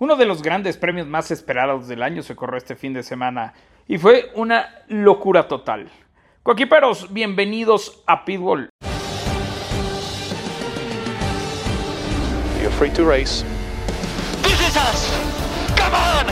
[0.00, 3.52] Uno de los grandes premios más esperados del año se corrió este fin de semana
[3.88, 5.90] y fue una locura total.
[6.44, 8.70] Coquiperos, bienvenidos a Pitbull.
[12.62, 13.44] You're free to race.
[14.42, 15.10] This is us!
[15.76, 16.26] Come on!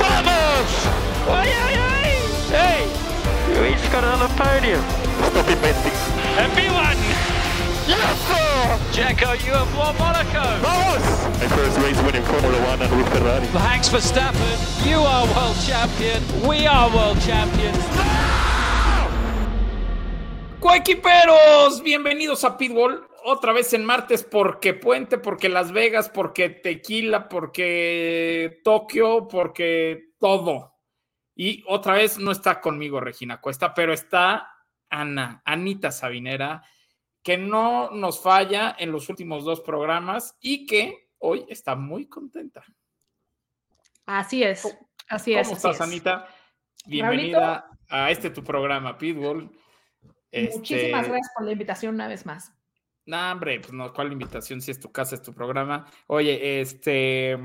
[0.00, 0.86] Vamos!
[1.30, 2.10] Ay, ay, ay!
[2.50, 2.86] Hey!
[3.54, 4.82] You each got another podium.
[5.30, 5.92] Stop inventing.
[6.38, 7.13] Everyone!
[7.86, 8.78] Yes, sir!
[8.92, 10.40] Jacko, you have won Monaco!
[10.62, 11.04] Vamos!
[11.38, 13.46] My first race win in Formula One and with Ferrari.
[13.48, 17.76] Thanks Verstappen, you are world champion, we are world champions.
[20.60, 23.06] Coequiperos, bienvenidos a Pitbull.
[23.22, 30.72] Otra vez en martes porque Puente, porque Las Vegas, porque Tequila, porque Tokio, porque todo.
[31.36, 34.48] Y otra vez no está conmigo Regina Cuesta, pero está
[34.88, 36.62] Ana, Anita Sabinera,
[37.24, 42.62] que no nos falla en los últimos dos programas y que hoy está muy contenta.
[44.04, 44.76] Así es,
[45.08, 45.48] así es.
[45.48, 45.80] ¿Cómo estás, es.
[45.80, 46.28] Anita?
[46.84, 49.44] Bienvenida a este tu programa, Pitbull.
[49.44, 52.52] Muchísimas Este, gracias por la invitación una vez más.
[53.06, 54.60] No, hombre, pues no, ¿cuál invitación?
[54.60, 55.90] Si es tu casa, es tu programa.
[56.08, 57.38] Oye, este,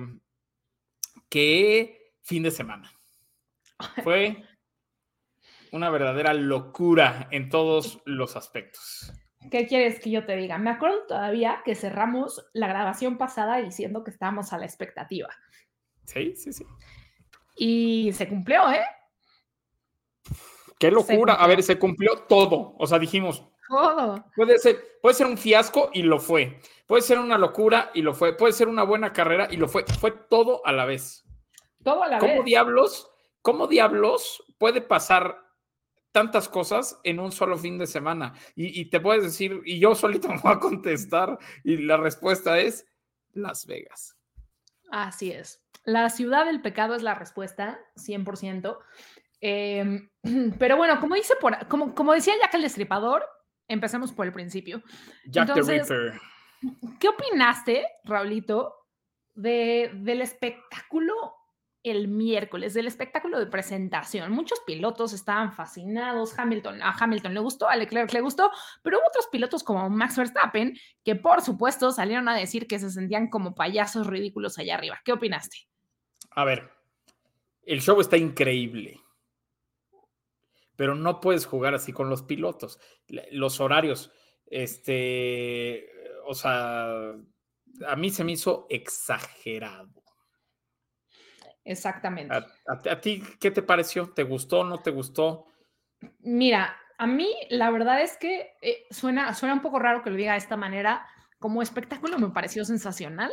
[1.29, 2.91] qué fin de semana.
[4.03, 4.43] Fue
[5.71, 9.13] una verdadera locura en todos los aspectos.
[9.51, 10.57] ¿Qué quieres que yo te diga?
[10.57, 15.29] Me acuerdo todavía que cerramos la grabación pasada diciendo que estábamos a la expectativa.
[16.05, 16.65] Sí, sí, sí.
[17.55, 18.83] Y se cumplió, ¿eh?
[20.77, 21.33] Qué locura.
[21.33, 22.75] A ver, se cumplió todo.
[22.77, 24.25] O sea, dijimos, Todo.
[24.35, 26.59] puede ser, puede ser un fiasco y lo fue.
[26.87, 28.35] Puede ser una locura y lo fue.
[28.35, 29.85] Puede ser una buena carrera y lo fue.
[29.99, 31.25] Fue todo a la vez.
[31.83, 32.45] Todo a la ¿Cómo vez.
[32.45, 33.09] diablos,
[33.41, 35.48] cómo diablos puede pasar
[36.11, 38.33] tantas cosas en un solo fin de semana?
[38.55, 42.59] Y, y te puedes decir, y yo solito me voy a contestar, y la respuesta
[42.59, 42.85] es
[43.33, 44.17] Las Vegas.
[44.91, 45.63] Así es.
[45.83, 48.77] La ciudad del pecado es la respuesta, 100%.
[49.41, 50.09] Em,
[50.59, 53.25] pero bueno, como, dice por, como, como decía Jack el Destripador,
[53.67, 54.83] empecemos por el principio.
[55.25, 56.21] Jack Entonces, the Ripper.
[56.99, 58.75] ¿Qué opinaste, Raulito,
[59.35, 61.38] de, del espectáculo
[61.83, 64.31] el miércoles, del espectáculo de presentación?
[64.31, 68.51] Muchos pilotos estaban fascinados, Hamilton, a Hamilton le gustó, a Leclerc le gustó,
[68.81, 72.89] pero hubo otros pilotos como Max Verstappen que por supuesto salieron a decir que se
[72.89, 74.99] sentían como payasos ridículos allá arriba.
[75.03, 75.67] ¿Qué opinaste?
[76.31, 76.69] A ver,
[77.63, 78.99] el show está increíble.
[80.75, 82.79] Pero no puedes jugar así con los pilotos.
[83.31, 84.11] Los horarios,
[84.47, 85.87] este,
[86.25, 87.13] o sea,
[87.87, 89.98] a mí se me hizo exagerado.
[91.65, 92.33] Exactamente.
[92.33, 94.09] ¿A, a- a ti qué te pareció?
[94.11, 94.63] ¿Te gustó?
[94.63, 95.45] ¿No te gustó?
[96.19, 100.15] Mira, a mí la verdad es que eh, suena, suena un poco raro que lo
[100.15, 101.05] diga de esta manera.
[101.39, 103.31] Como espectáculo me pareció sensacional,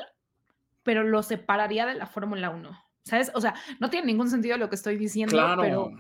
[0.83, 2.83] pero lo separaría de la Fórmula 1.
[3.05, 3.31] ¿Sabes?
[3.35, 5.63] O sea, no tiene ningún sentido lo que estoy diciendo, Claro.
[5.63, 5.91] pero,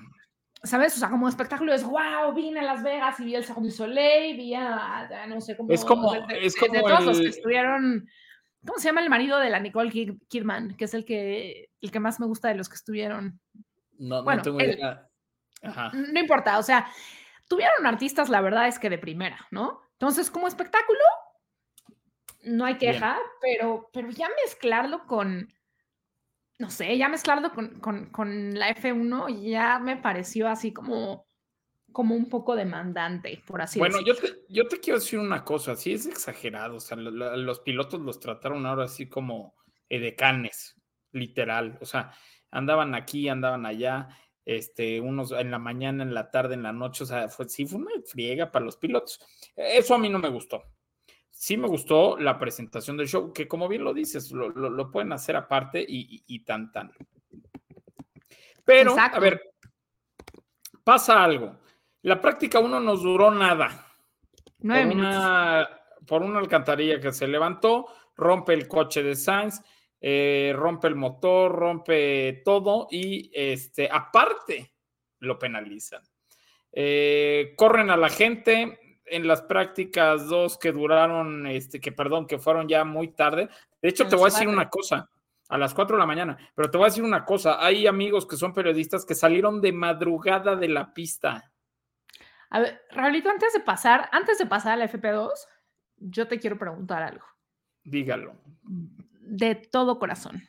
[0.64, 0.96] ¿sabes?
[0.96, 4.36] O sea, como espectáculo es, wow, vine a Las Vegas y vi el du Soleil,
[4.36, 5.72] vi a, no sé cómo.
[5.72, 8.08] Es como- de, de- es de- de como todos los que el- estuvieron.
[8.66, 10.76] ¿Cómo se llama el marido de la Nicole Kid- Kidman?
[10.76, 13.40] Que es el que, el que más me gusta de los que estuvieron.
[13.98, 15.08] No, no tengo el- idea.
[15.62, 15.90] Ajá.
[15.94, 16.86] No importa, o sea,
[17.48, 19.80] tuvieron artistas, la verdad es que de primera, ¿no?
[19.92, 21.00] Entonces, como espectáculo,
[22.42, 22.92] no hay Bien.
[22.92, 25.52] queja, pero, pero ya mezclarlo con,
[26.58, 31.25] no sé, ya mezclarlo con, con, con la F1 ya me pareció así como,
[31.92, 34.14] como un poco demandante, por así Bueno, decirlo.
[34.14, 37.36] yo te, yo te quiero decir una cosa, sí es exagerado, o sea, lo- lo-
[37.36, 39.54] los pilotos los trataron ahora así como
[39.88, 40.74] edecanes,
[41.12, 42.12] literal, o sea,
[42.50, 44.08] andaban aquí, andaban allá,
[44.44, 47.66] este, unos en la mañana, en la tarde, en la noche, o sea, fue, sí
[47.66, 49.18] fue una friega para los pilotos.
[49.56, 50.62] Eso a mí no me gustó.
[51.30, 54.90] Sí me gustó la presentación del show, que como bien lo dices, lo, lo- lo
[54.90, 56.92] pueden hacer aparte y, y- y tan tan.
[58.64, 59.16] Pero, Exacto.
[59.16, 59.52] a ver,
[60.84, 61.58] pasa algo.
[62.06, 63.84] La práctica uno nos duró nada
[64.60, 65.16] Nueve por minutos.
[65.16, 65.68] una,
[66.06, 69.60] por una alcantarilla que se levantó, rompe el coche de Sainz,
[70.00, 74.72] eh, rompe el motor, rompe todo y este, aparte
[75.18, 76.00] lo penalizan.
[76.70, 82.38] Eh, corren a la gente en las prácticas dos que duraron, este, que perdón, que
[82.38, 83.48] fueron ya muy tarde.
[83.82, 84.60] De hecho, A te voy a decir cuatro.
[84.60, 85.10] una cosa.
[85.48, 88.26] A las 4 de la mañana, pero te voy a decir una cosa, hay amigos
[88.26, 91.52] que son periodistas que salieron de madrugada de la pista.
[92.50, 95.30] A ver, Raulito, antes de pasar, antes de pasar a la FP2,
[95.96, 97.24] yo te quiero preguntar algo.
[97.84, 98.34] Dígalo.
[99.20, 100.42] de todo corazón.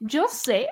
[0.00, 0.68] Yo sé,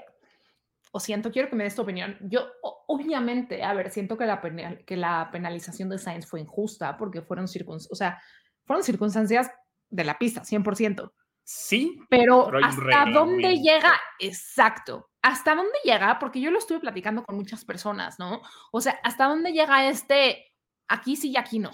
[0.93, 2.17] o siento, quiero que me des tu opinión.
[2.23, 2.49] Yo,
[2.89, 7.23] obviamente, a ver, siento que la, penal- que la penalización de Sainz fue injusta porque
[7.23, 8.21] fueron, circun- o sea,
[8.65, 9.51] fueron circunstancias
[9.89, 11.13] de la pista, 100%.
[11.45, 17.25] Sí, pero, pero hasta dónde llega, exacto, hasta dónde llega, porque yo lo estuve platicando
[17.25, 18.43] con muchas personas, ¿no?
[18.73, 20.55] O sea, hasta dónde llega este
[20.89, 21.71] aquí sí y aquí no,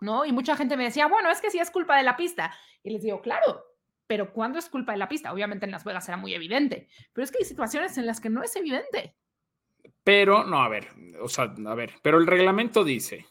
[0.00, 0.24] ¿no?
[0.24, 2.54] Y mucha gente me decía, bueno, es que sí es culpa de la pista.
[2.82, 3.64] Y les digo, claro,
[4.06, 5.32] pero ¿cuándo es culpa de la pista?
[5.32, 8.30] Obviamente en Las Vegas era muy evidente, pero es que hay situaciones en las que
[8.30, 9.16] no es evidente.
[10.04, 10.88] Pero, no, a ver,
[11.20, 13.26] o sea, a ver, pero el reglamento dice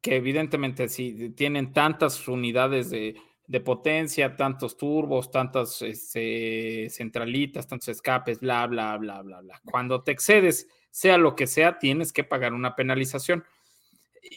[0.00, 3.20] que evidentemente si tienen tantas unidades de,
[3.50, 9.60] de potencia, tantos turbos, tantas este, centralitas, tantos escapes, bla, bla, bla, bla, bla.
[9.64, 13.44] Cuando te excedes, sea lo que sea, tienes que pagar una penalización.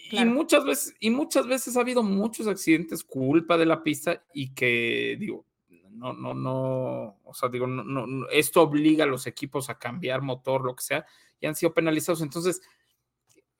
[0.09, 0.31] Claro.
[0.31, 4.55] Y muchas veces, y muchas veces ha habido muchos accidentes culpa de la pista y
[4.55, 5.45] que digo,
[5.91, 10.23] no, no, no, o sea, digo, no, no, esto obliga a los equipos a cambiar
[10.23, 11.05] motor, lo que sea,
[11.39, 12.23] y han sido penalizados.
[12.23, 12.63] Entonces,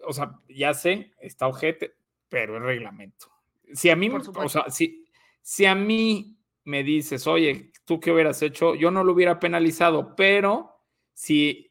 [0.04, 1.94] o sea, ya sé, está ojete,
[2.28, 3.28] pero es reglamento.
[3.72, 5.03] Si a mí, o sea, si,
[5.44, 8.76] si a mí me dices, oye, ¿tú qué hubieras hecho?
[8.76, 10.72] Yo no lo hubiera penalizado, pero
[11.14, 11.70] si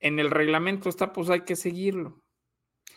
[0.00, 2.22] en el reglamento está, pues hay que seguirlo.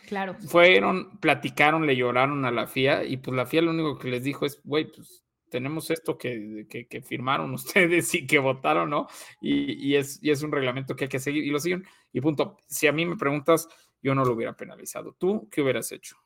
[0.06, 0.34] Claro.
[0.34, 4.24] Fueron, platicaron, le lloraron a la FIA y pues la FIA lo único que les
[4.24, 9.06] dijo es, güey, pues tenemos esto que, que, que firmaron ustedes y que votaron, ¿no?
[9.40, 11.84] Y, y, es, y es un reglamento que hay que seguir y lo siguen.
[12.12, 12.56] Y punto.
[12.66, 13.68] Si a mí me preguntas,
[14.02, 15.14] yo no lo hubiera penalizado.
[15.18, 16.16] ¿Tú qué hubieras hecho?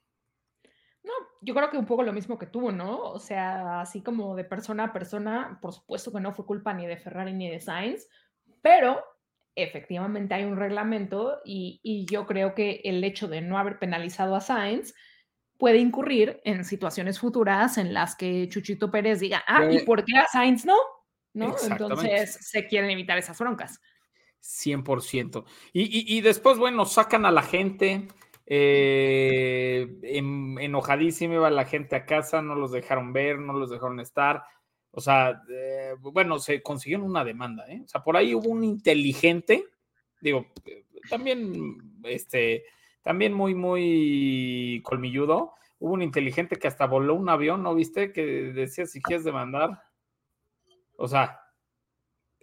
[1.40, 3.00] Yo creo que un poco lo mismo que tú, ¿no?
[3.00, 6.86] O sea, así como de persona a persona, por supuesto que no fue culpa ni
[6.86, 8.08] de Ferrari ni de Sainz,
[8.62, 9.02] pero
[9.54, 14.36] efectivamente hay un reglamento y, y, yo creo que el hecho de no haber penalizado
[14.36, 14.94] a Sainz
[15.58, 20.16] puede incurrir en situaciones futuras en las que Chuchito Pérez diga, ah, ¿y por qué
[20.16, 20.76] a Sainz no?
[21.34, 21.54] ¿No?
[21.68, 23.80] Entonces se quieren evitar esas broncas.
[24.40, 25.44] 100%.
[25.72, 28.08] Y, y, y después, bueno, sacan a la gente,
[28.50, 34.00] eh, en, enojadísima iba la gente a casa, no los dejaron ver, no los dejaron
[34.00, 34.42] estar.
[34.90, 37.82] O sea, eh, bueno, se consiguieron una demanda, ¿eh?
[37.84, 39.66] O sea, por ahí hubo un inteligente,
[40.22, 40.46] digo,
[41.10, 42.64] también, este,
[43.02, 45.52] también muy, muy colmilludo.
[45.78, 48.12] Hubo un inteligente que hasta voló un avión, ¿no viste?
[48.12, 48.24] Que
[48.54, 49.82] decía si quieres demandar.
[50.96, 51.38] O sea,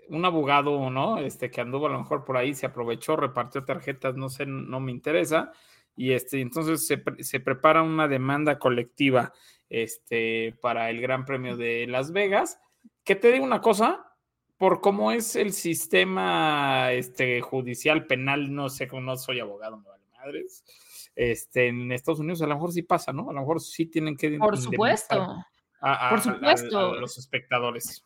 [0.10, 1.18] un abogado, ¿no?
[1.18, 4.80] Este que anduvo a lo mejor por ahí, se aprovechó, repartió tarjetas, no sé, no
[4.80, 5.52] me interesa.
[5.95, 9.33] Y este, entonces se, se prepara una demanda colectiva
[9.69, 12.59] este, para el Gran Premio de Las Vegas.
[13.03, 14.06] Que te digo una cosa,
[14.57, 20.03] por cómo es el sistema este, judicial penal, no sé, no soy abogado, me vale
[20.18, 20.63] madres.
[21.15, 23.30] Este, en Estados Unidos a lo mejor sí pasa, ¿no?
[23.30, 24.31] A lo mejor sí tienen que.
[24.38, 25.45] Por supuesto.
[25.80, 26.80] A, a, por supuesto.
[26.80, 28.06] A, a, los espectadores.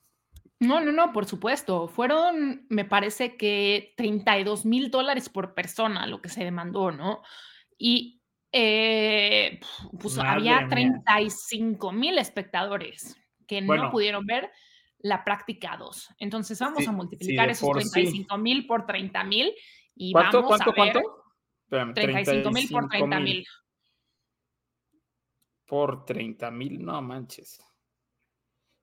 [0.60, 1.88] No, no, no, por supuesto.
[1.88, 7.24] Fueron, me parece que 32 mil dólares por persona lo que se demandó, ¿no?
[7.80, 8.22] Y
[8.52, 9.60] eh,
[10.00, 13.16] pues Madre había 35 mil espectadores
[13.48, 14.52] que bueno, no pudieron ver
[15.00, 16.16] la práctica 2.
[16.20, 18.68] Entonces vamos sí, a multiplicar sí, esos 35 mil sí.
[18.68, 19.54] por 30 mil
[19.96, 21.94] y ¿Cuánto, vamos cuánto, a ver cuánto?
[21.96, 23.46] 35 mil por 30 mil.
[25.66, 27.60] Por 30 mil, no manches.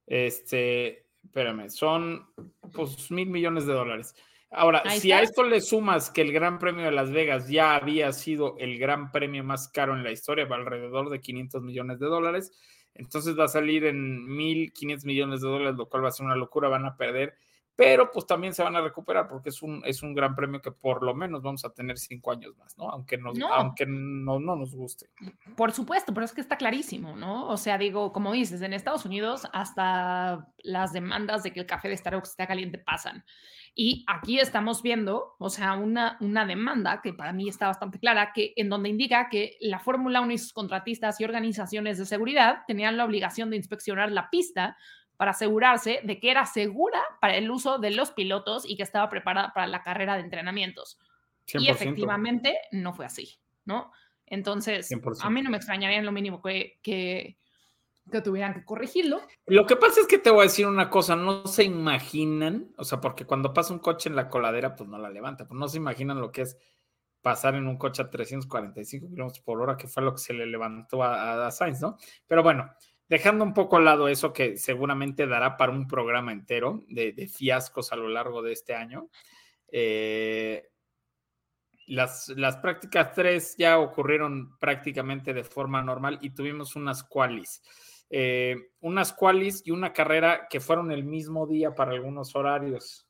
[0.06, 2.32] Este, espérame, son
[2.72, 4.14] pues mil millones de dólares.
[4.50, 5.20] Ahora, Ahí si está.
[5.20, 8.78] a esto le sumas que el Gran Premio de Las Vegas ya había sido el
[8.78, 12.52] gran premio más caro en la historia, va alrededor de 500 millones de dólares,
[12.94, 16.37] entonces va a salir en 1.500 millones de dólares, lo cual va a ser una
[16.37, 17.34] locura, van a perder,
[17.75, 20.70] pero pues también se van a recuperar porque es un, es un gran premio que
[20.70, 22.88] por lo menos vamos a tener cinco años más, ¿no?
[22.88, 23.52] Aunque, nos, No.
[23.52, 25.11] aunque no, no nos guste.
[25.56, 27.49] Por supuesto, pero es que está clarísimo, ¿no?
[27.49, 31.88] O sea, digo, como dices, en Estados Unidos hasta las demandas de que el café
[31.90, 33.25] de Starbucks está caliente pasan.
[33.78, 38.33] Y aquí estamos viendo, o sea, una, una demanda que para mí está bastante clara,
[38.35, 42.61] que en donde indica que la Fórmula 1 y sus contratistas y organizaciones de seguridad
[42.66, 44.78] tenían la obligación de inspeccionar la pista
[45.18, 49.11] para asegurarse de que era segura para el uso de los pilotos y que estaba
[49.11, 50.99] preparada para la carrera de entrenamientos.
[51.47, 51.61] 100%.
[51.61, 53.92] Y efectivamente no fue así, ¿no?
[54.25, 55.18] Entonces, 100%.
[55.21, 57.37] a mí no me extrañaría en lo mínimo que, que,
[58.10, 59.20] que tuvieran que corregirlo.
[59.46, 62.84] Lo que pasa es que te voy a decir una cosa, no se imaginan, o
[62.84, 65.68] sea, porque cuando pasa un coche en la coladera, pues no la levanta, pues no
[65.68, 66.56] se imaginan lo que es
[67.20, 70.46] pasar en un coche a 345 kilómetros por hora, que fue lo que se le
[70.46, 71.96] levantó a, a Sainz, ¿no?
[72.26, 72.70] Pero bueno,
[73.08, 77.92] dejando un poco al lado eso que seguramente dará para un programa entero de, fiascos
[77.92, 79.08] a lo largo de este año.
[79.68, 80.68] Eh,
[81.86, 87.62] las, las, prácticas 3 ya ocurrieron prácticamente de forma normal y tuvimos unas qualis.
[88.10, 93.08] Eh, unas qualis y una carrera que fueron el mismo día para algunos horarios.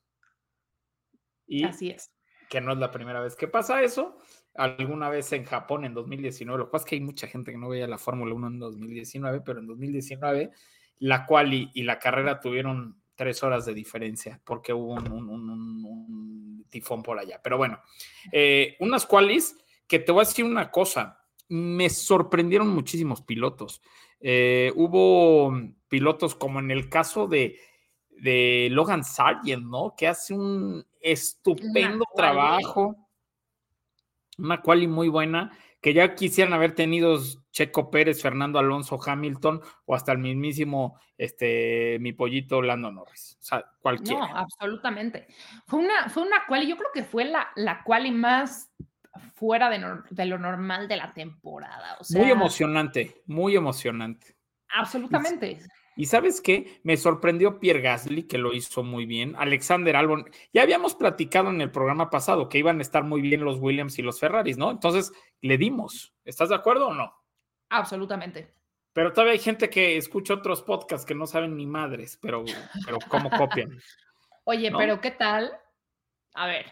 [1.45, 2.11] Y Así es.
[2.49, 4.17] Que no es la primera vez que pasa eso.
[4.55, 7.57] Alguna vez en Japón en 2019, lo que pasa es que hay mucha gente que
[7.57, 10.51] no veía la Fórmula 1 en 2019, pero en 2019
[10.99, 15.49] la quali y la carrera tuvieron tres horas de diferencia porque hubo un, un- un-
[15.49, 17.39] un- un tifón por allá.
[17.43, 17.79] Pero bueno,
[18.31, 19.55] eh, unas qualis
[19.87, 23.81] que te voy a decir una cosa, me sorprendieron muchísimos pilotos.
[24.19, 25.53] Eh, hubo
[25.87, 27.59] pilotos como en el caso de,
[28.09, 29.95] de Logan Sargent, ¿no?
[29.95, 32.15] Que hace un estupendo quali.
[32.15, 32.95] trabajo,
[34.37, 37.19] una quali muy buena, que ya quisieran haber tenido
[37.51, 43.37] Checo Pérez, Fernando Alonso, Hamilton o hasta el mismísimo, este, mi pollito Lando Norris.
[43.39, 44.25] O sea, No, cualquiera.
[44.33, 45.27] absolutamente.
[45.67, 48.71] Fue una, fue una quali, yo creo que fue la, la quali más
[49.17, 51.97] fuera de, lo normal de la temporada.
[51.99, 54.35] O sea, muy emocionante, muy emocionante.
[54.75, 55.59] Absolutamente.
[55.95, 56.79] Y sabes qué?
[56.83, 59.35] Me sorprendió Pierre Gasly, que lo hizo muy bien.
[59.35, 63.43] Alexander Albon, ya habíamos platicado en el programa pasado que iban a estar muy bien
[63.43, 64.69] los Williams y los Ferraris, ¿no?
[64.69, 66.13] Entonces le dimos.
[66.23, 67.11] ¿Estás de acuerdo o no?
[67.69, 68.53] Absolutamente.
[68.93, 72.45] Pero todavía hay gente que escucha otros podcasts que no saben ni madres, pero,
[72.85, 73.71] pero cómo copian.
[74.43, 74.77] Oye, ¿No?
[74.77, 75.51] pero ¿qué tal?
[76.35, 76.71] A ver,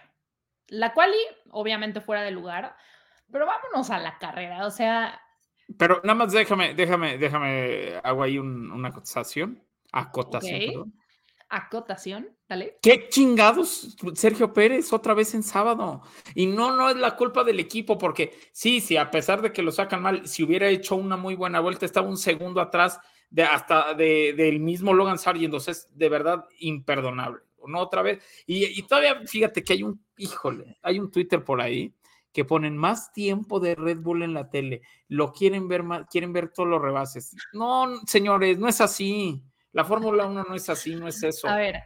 [0.67, 1.17] la quali,
[1.51, 2.75] obviamente fuera de lugar,
[3.31, 4.65] pero vámonos a la carrera.
[4.65, 5.21] O sea,
[5.77, 9.63] Pero nada más déjame, déjame, déjame, hago ahí un- una acotación.
[9.91, 10.65] Acotación, Ok.
[10.67, 10.93] perdón.
[11.49, 12.77] acotación, dale.
[12.81, 16.01] ¿Qué chingados, Sergio Pérez, otra vez en sábado?
[16.33, 19.61] Y no, no es la culpa del equipo, porque sí, sí, a pesar de que
[19.61, 23.43] lo sacan mal, si hubiera hecho una muy buena vuelta, estaba un segundo atrás de
[23.43, 27.41] hasta de- del mismo Logan Sargent, entonces de verdad imperdonable.
[27.67, 28.23] No otra vez.
[28.45, 31.93] Y, y todavía, fíjate que hay un, híjole, hay un Twitter por ahí
[32.31, 36.33] que ponen más tiempo de Red Bull en la tele, lo quieren ver más, quieren
[36.33, 37.33] ver todos los rebases.
[37.53, 39.41] No, señores, no es así.
[39.71, 41.47] La Fórmula 1 no es así, no es eso.
[41.47, 41.81] A ver,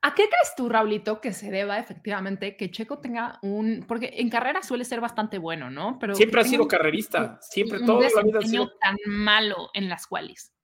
[0.00, 3.84] ¿a qué crees tú, Raulito, que se deba efectivamente que Checo tenga un.
[3.86, 5.98] Porque en carrera suele ser bastante bueno, ¿no?
[5.98, 8.72] Pero Siempre ha sido un- carrerista, siempre, un toda la vida ha sido.
[8.80, 10.54] tan malo en las cuales.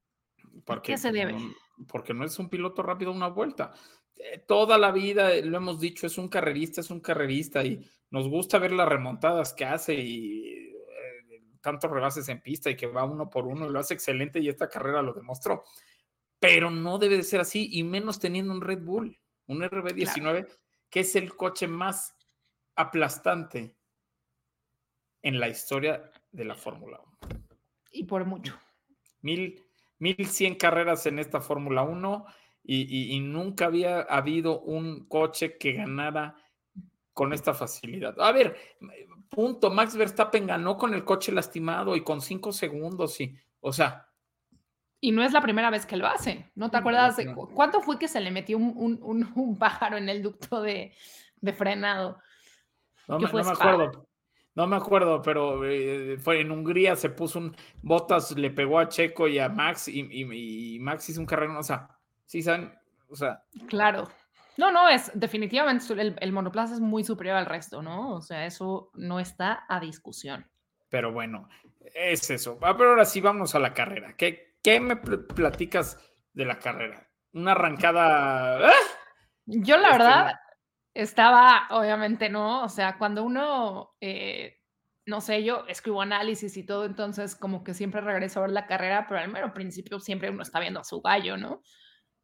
[0.65, 1.35] Porque, qué se debe?
[1.35, 1.55] no-
[1.87, 3.73] porque no es un piloto rápido una vuelta.
[4.19, 7.89] Eh, Toda la vida, eh, lo hemos dicho, es un carrerista, es un carrerista y
[8.11, 12.87] nos gusta ver las remontadas que hace y eh, tantos rebases en pista y que
[12.87, 15.63] va uno por uno y lo hace excelente y esta carrera lo demostró.
[16.39, 20.47] Pero no debe de ser así y menos teniendo un Red Bull, un RB19,
[20.89, 22.17] que es el coche más
[22.77, 23.77] aplastante
[25.23, 27.43] en la historia de la Fórmula 1
[27.91, 28.59] Y por mucho.
[29.21, 29.65] mil,
[29.99, 32.25] 1100 carreras en esta Fórmula 1
[32.71, 36.37] y, y- y nunca había habido un coche que ganara
[37.15, 38.15] con esta facilidad.
[38.21, 38.57] A ver,
[39.31, 44.05] punto, Max Verstappen ganó con el coche lastimado y con cinco segundos y, o sea,
[45.01, 46.51] Y no es la primera vez que lo hace.
[46.57, 49.57] ¿No te No, acuerdas de cuánto fue que se le metió un, un- un- un
[49.59, 50.93] pájaro en el ducto de,
[51.41, 52.19] de frenado?
[53.09, 54.09] no ¿Qué me, no acuerdo.
[54.55, 58.89] No me acuerdo, pero eh, fue en Hungría, se puso un Botas, le pegó a
[58.89, 61.98] Checo y a Max y, y- y Max hizo un carrero, o sea,
[62.29, 62.73] sí saben,
[63.09, 64.09] o sea, Claro.
[64.57, 68.15] No, no, es definitivamente el, el monoplaza es muy superior al resto, ¿no?
[68.15, 70.51] O sea, eso no está a discusión.
[70.89, 71.49] Pero bueno,
[71.95, 72.59] es eso.
[72.63, 74.15] Ah, pero ahora sí, vamos a la carrera.
[74.17, 75.97] ¿Qué, qué me pl- platicas
[76.33, 77.09] de la carrera?
[77.33, 78.69] Una arrancada.
[78.69, 78.73] ¡ah!
[79.47, 80.33] Yo la Este, verdad
[80.95, 82.65] estaba, obviamente, ¿no?
[82.65, 84.59] O sea, cuando uno, eh,
[85.07, 88.67] no sé, yo escribo análisis y todo, entonces como que siempre regreso a ver la
[88.67, 91.63] carrera, pero al mero principio siempre uno está viendo a su gallo, ¿no?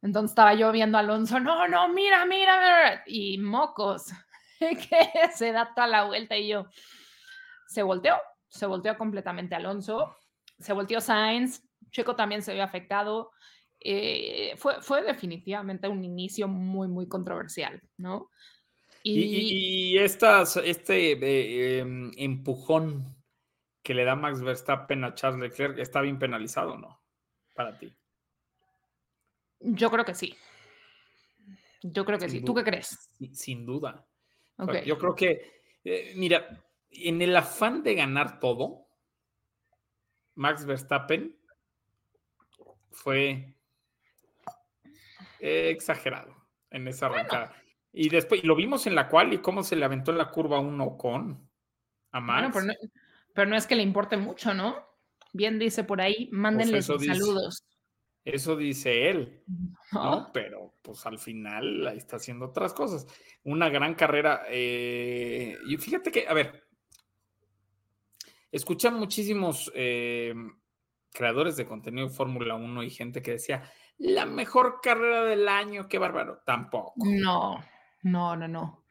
[0.04, 4.12] Entonces estaba yo viendo a Alonso, no, no, mira, mira, mira, y mocos,
[4.60, 6.66] que se da toda la vuelta y yo,
[7.66, 8.16] se volteó,
[8.48, 10.14] se volteó completamente Alonso,
[10.58, 13.30] se volteó Sainz, Checo también se vio afectado,
[13.80, 18.30] eh, fue, fue definitivamente un inicio muy, muy controversial, ¿no?
[19.02, 23.04] Y, y- y estas, este eh, em, empujón
[23.82, 27.00] que le da Max Verstappen a Charles Leclerc está bien penalizado, ¿no?
[27.54, 27.90] Para ti.
[29.64, 30.36] Yo creo que sí.
[31.82, 32.44] Yo creo que Sin sí.
[32.46, 33.10] ¿Tú qué crees?
[33.18, 34.06] Sin, sin duda.
[34.56, 34.72] O Ok.
[34.72, 38.86] sea, Yo creo que, eh, mira, en el afán de ganar todo,
[40.36, 41.36] Max Verstappen
[42.90, 43.54] fue
[45.40, 46.34] exagerado
[46.70, 47.54] en esa arrancada.
[47.92, 50.30] Y después, y lo vimos en la cual y cómo se le aventó en la
[50.30, 51.48] curva uno con
[52.12, 52.52] a Max.
[52.52, 52.90] Bueno, pero no,
[53.34, 54.76] pero no es que le importe mucho, ¿no?
[55.32, 57.14] Bien dice por ahí, mándenle eso sus dice.
[57.14, 57.64] saludos.
[58.24, 59.42] Eso dice él.
[59.92, 60.04] ¿no?
[60.04, 60.30] ¿no?
[60.32, 63.06] Pero pues al final ahí está haciendo otras cosas.
[63.44, 64.44] Una gran carrera.
[64.48, 66.64] eh, y fíjate que, a ver,
[68.50, 70.34] escuché muchísimos eh,
[71.12, 75.86] creadores de contenido de Fórmula 1 y gente que decía, la mejor carrera del año,
[75.88, 76.42] qué bárbaro.
[76.44, 76.94] Tampoco.
[77.04, 77.62] No,
[78.02, 78.84] no, no, no.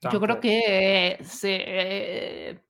[0.00, 2.60] Yo creo que se, eh,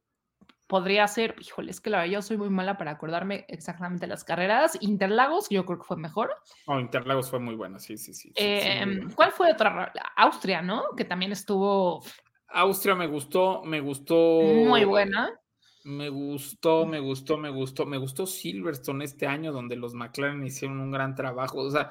[0.70, 4.22] podría ser, híjole, es que la verdad yo soy muy mala para acordarme exactamente las
[4.22, 4.78] carreras.
[4.80, 6.30] Interlagos, yo creo que fue mejor.
[6.66, 8.32] Oh, Interlagos fue muy buena, sí, sí, sí.
[8.34, 9.14] sí, sí, muy buena.
[9.16, 9.92] ¿Cuál fue otra?
[10.16, 10.84] Austria, ¿no?
[10.96, 12.04] Que también estuvo
[12.52, 14.14] Austria me gustó, me gustó.
[14.14, 15.30] muy buena.
[15.82, 20.78] Me gustó, me gustó, me gustó, me gustó Silverstone este año donde los McLaren hicieron
[20.78, 21.58] un gran trabajo.
[21.58, 21.90] O sea,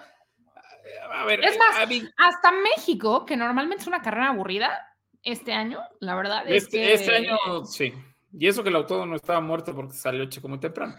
[1.11, 4.85] a ver, Es más, a mí- Hasta México, que normalmente es una carrera aburrida,
[5.23, 6.93] este año, la verdad es este, que...
[6.93, 7.93] este año sí.
[8.31, 10.95] Y eso que el autódromo no estaba muerto porque salió Checo muy temprano.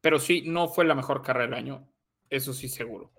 [0.00, 1.88] Pero sí, no fue la mejor carrera del año.
[2.30, 3.12] Eso sí, seguro.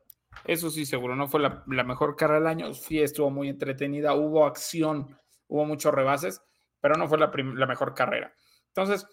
[0.46, 1.16] Eso sí, seguro.
[1.16, 2.74] No fue la, la mejor carrera del año.
[2.74, 4.14] Sí, estuvo muy entretenida.
[4.16, 5.18] Hubo acción,
[5.48, 6.42] hubo muchos rebases,
[6.82, 8.34] pero no fue la, la mejor carrera.
[8.68, 9.06] Entonces,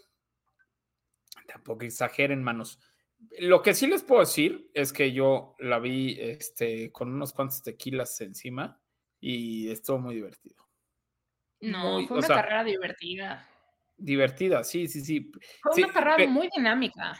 [1.46, 2.78] tampoco exageren, manos.
[3.38, 7.62] Lo que sí les puedo decir es que yo la vi este, con unos cuantos
[7.62, 8.80] tequilas encima
[9.20, 10.66] y estuvo muy divertido.
[11.60, 13.46] No, muy- fue una sea, carrera divertida.
[14.00, 15.30] Divertida, sí, sí, sí.
[15.62, 17.18] Fue Sí, una carrera muy dinámica.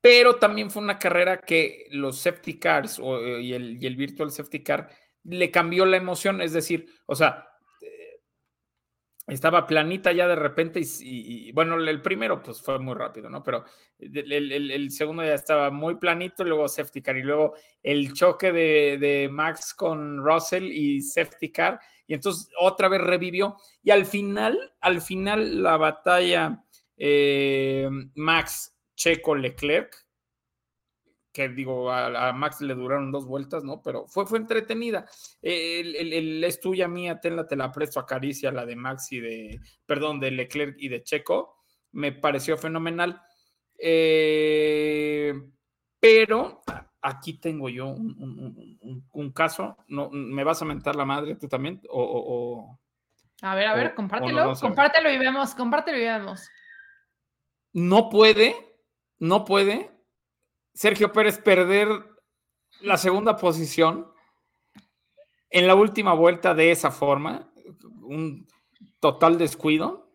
[0.00, 3.96] pero también fue una carrera que los safety cars o, eh, y, el, y el
[3.96, 4.90] virtual safety car
[5.24, 7.48] le cambió la emoción, es decir, o sea,
[9.26, 13.42] estaba planita ya de repente y, bueno, el primero pues fue muy rápido, ¿no?
[13.42, 13.64] Pero
[13.98, 18.98] el- el segundo ya estaba muy planito, luego safety car y luego el choque de,
[18.98, 24.74] de Max con Russell y safety car y entonces otra vez revivió y al final,
[24.80, 26.62] al final la batalla
[26.96, 30.03] eh, Max Checo Leclerc,
[31.34, 33.82] que digo, a, a Max le duraron dos vueltas, ¿no?
[33.82, 35.04] Pero fue, fue entretenida.
[35.42, 39.18] El, el- el- es tuya mía, tenla, te la presto, acaricia la de Max y
[39.20, 41.56] de, perdón, de Leclerc y de Checo.
[41.90, 43.20] Me pareció fenomenal.
[43.76, 45.34] Eh,
[45.98, 46.62] pero
[47.02, 49.76] aquí tengo yo un, un- un- un- un caso.
[49.88, 51.80] No, ¿Me vas a mentar la madre tú también?
[51.90, 52.80] O, o- o-
[53.42, 56.48] A ver, a o ver, no compártelo, compártelo y vemos, compártelo y vemos.
[57.72, 58.54] no puede,
[59.18, 59.90] no puede
[60.74, 61.88] Sergio Pérez perder
[62.80, 64.08] la segunda posición
[65.50, 67.52] en la última vuelta de esa forma,
[68.02, 68.46] un
[69.00, 70.12] total descuido.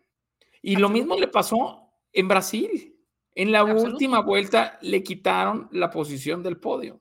[0.62, 2.96] Y lo mismo le pasó en Brasil.
[3.34, 3.92] En la Absoluto.
[3.92, 7.00] última vuelta le quitaron la posición del podio.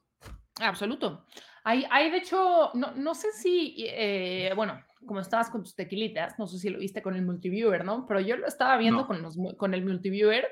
[0.61, 1.25] Absoluto.
[1.65, 6.39] Hay, hay de hecho, no, no sé si, eh, bueno, como estabas con tus tequilitas,
[6.39, 8.05] no sé si lo viste con el multiviewer, ¿no?
[8.07, 9.07] Pero yo lo estaba viendo No.
[9.07, 10.47] con, los, con el multiviewer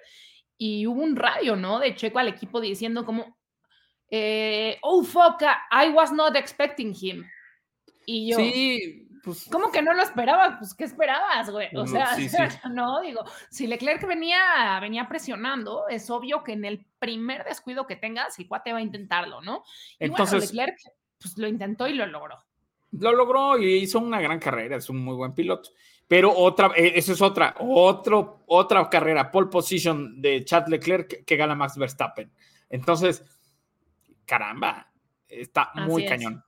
[0.58, 1.80] y hubo un radio, ¿no?
[1.80, 3.38] De Checo al equipo diciendo como,
[4.10, 5.42] eh, oh, fuck,
[5.72, 7.26] I was not expecting him.
[8.06, 10.58] Y yo, Sí, pues ¿cómo que no lo esperaba?
[10.58, 11.68] Pues, ¿qué esperabas, güey?
[11.76, 12.38] O No, sea, sí, sí.
[12.72, 17.98] no, digo, si Leclerc venía, venía presionando, es obvio que en el primer descuido que
[17.98, 19.64] tengas, el cuate va a intentarlo, ¿no?
[20.00, 20.78] Y bueno, entonces Leclerc
[21.20, 22.38] pues lo intentó y lo logró.
[22.92, 25.72] lo logró y hizo una gran carrera, es un muy buen piloto.
[26.08, 31.26] Pero otra, eh, eso es otra, otro, otra carrera, pole position de Chad Leclerc que,
[31.26, 32.32] que gana Max Verstappen.
[32.70, 33.24] Entonces,
[34.26, 34.92] caramba,
[35.28, 36.10] está muy Así es.
[36.10, 36.44] cañón.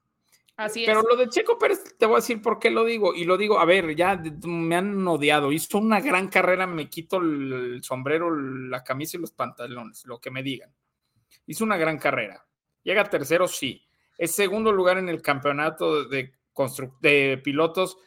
[0.59, 1.05] Así Pero es.
[1.09, 3.15] lo de Checo Pérez, te voy a decir por qué lo digo.
[3.15, 5.53] Y lo digo, a ver, ya me han odiado.
[5.53, 10.31] Hizo una gran carrera, me quito el, sombrero, la camisa y los pantalones, lo que
[10.31, 10.73] me digan.
[11.45, 12.45] Hizo una gran carrera.
[12.83, 13.87] Llega tercero, sí.
[14.17, 16.33] Es segundo lugar en el campeonato de,
[16.99, 17.97] de pilotos.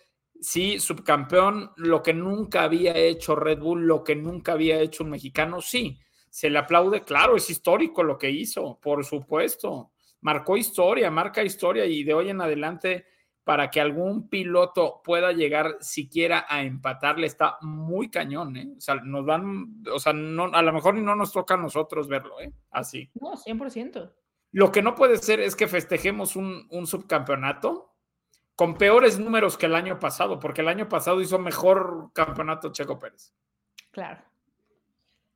[0.42, 5.10] Sí, subcampeón, lo que nunca había hecho Red Bull, lo que nunca había hecho un
[5.10, 5.98] mexicano, sí.
[6.28, 11.84] Se le aplaude, claro, es histórico lo que hizo, por supuesto marcó historia, marca historia
[11.84, 13.06] y de hoy en adelante
[13.44, 18.72] para que algún piloto pueda llegar siquiera a empatarle está muy cañón, ¿eh?
[18.76, 22.06] O sea, nos van, o sea, no, a lo mejor no nos toca a nosotros
[22.06, 22.52] verlo, ¿eh?
[22.70, 23.10] Así.
[23.20, 24.12] No, 100%.
[24.52, 27.91] Lo que no puede ser es que festejemos un, un subcampeonato
[28.56, 32.98] con peores números que el año pasado, porque el año pasado hizo mejor campeonato Checo
[32.98, 33.34] Pérez.
[33.90, 34.22] Claro.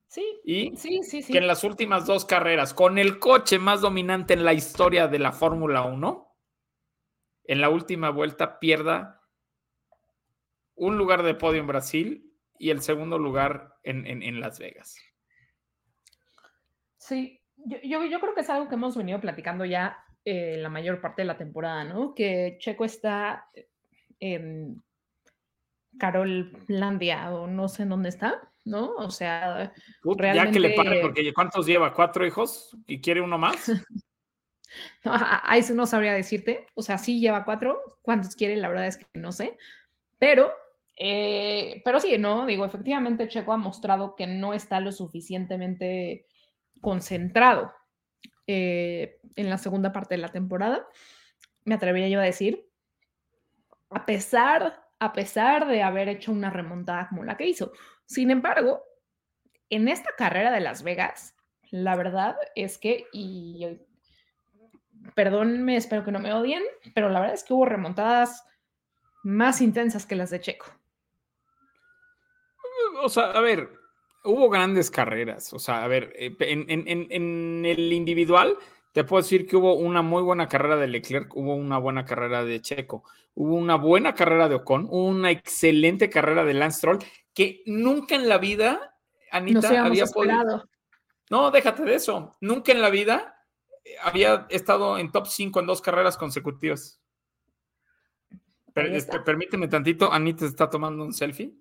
[0.06, 1.32] Sí, Y sí, sí, sí.
[1.32, 5.18] que en las últimas dos carreras, con el coche más dominante en la historia de
[5.18, 6.36] la Fórmula 1,
[7.44, 9.22] en la última vuelta pierda
[10.74, 14.96] un lugar de podio en Brasil y el segundo lugar en, en- en Las Vegas.
[16.98, 20.68] Sí, yo, yo, yo creo que es algo que hemos venido platicando ya eh, la
[20.68, 22.12] mayor parte de la temporada, ¿no?
[22.14, 23.48] Que Checo está
[24.20, 24.82] en
[25.98, 28.94] Carolandia o no sé en dónde está, ¿no?
[28.96, 29.72] O sea,
[30.34, 31.94] Ya que le pare, porque ¿cuántos lleva?
[31.94, 32.76] ¿Cuatro hijos?
[32.86, 33.68] ¿Y quiere uno más?
[35.04, 36.66] no, a- a eso no sabría decirte.
[36.74, 39.56] O sea, sí lleva cuatro, cuántos quiere, la verdad es que no sé.
[40.18, 40.50] Pero,
[40.98, 42.46] eh, pero sí, ¿no?
[42.46, 46.26] Digo, efectivamente Checo ha mostrado que no está lo suficientemente
[46.80, 47.72] concentrado
[48.46, 50.86] eh, en la segunda parte de la temporada.
[51.64, 52.68] Me atrevería yo a decir,
[53.90, 57.72] a pesar, a pesar de haber hecho una remontada como la que hizo.
[58.04, 58.82] Sin embargo,
[59.70, 61.34] en esta carrera de Las Vegas,
[61.70, 63.80] la verdad es que, y
[65.14, 66.62] perdónenme, espero que no me odien,
[66.94, 68.44] pero la verdad es que hubo remontadas
[69.24, 70.66] más intensas que las de Checo.
[73.02, 73.68] O sea, a ver,
[74.26, 75.52] hubo grandes carreras.
[75.52, 78.56] O sea, a ver, eh, en, en- en el individual,
[78.92, 82.44] te puedo decir que hubo una muy buena carrera de Leclerc, hubo una buena carrera
[82.44, 86.98] de Checo, hubo una buena carrera de Ocon, hubo una excelente carrera de Lance Stroll,
[87.34, 88.94] que nunca en la vida,
[89.30, 90.04] Anita, Nos había podido.
[90.04, 90.68] esperado.
[91.28, 92.36] No, déjate de eso.
[92.40, 93.34] Nunca en la vida
[93.84, 97.00] eh, había estado en top 5 en dos carreras consecutivas.
[98.72, 98.96] Per- está.
[99.16, 101.52] este, permíteme tantito, Anita se está tomando un selfie.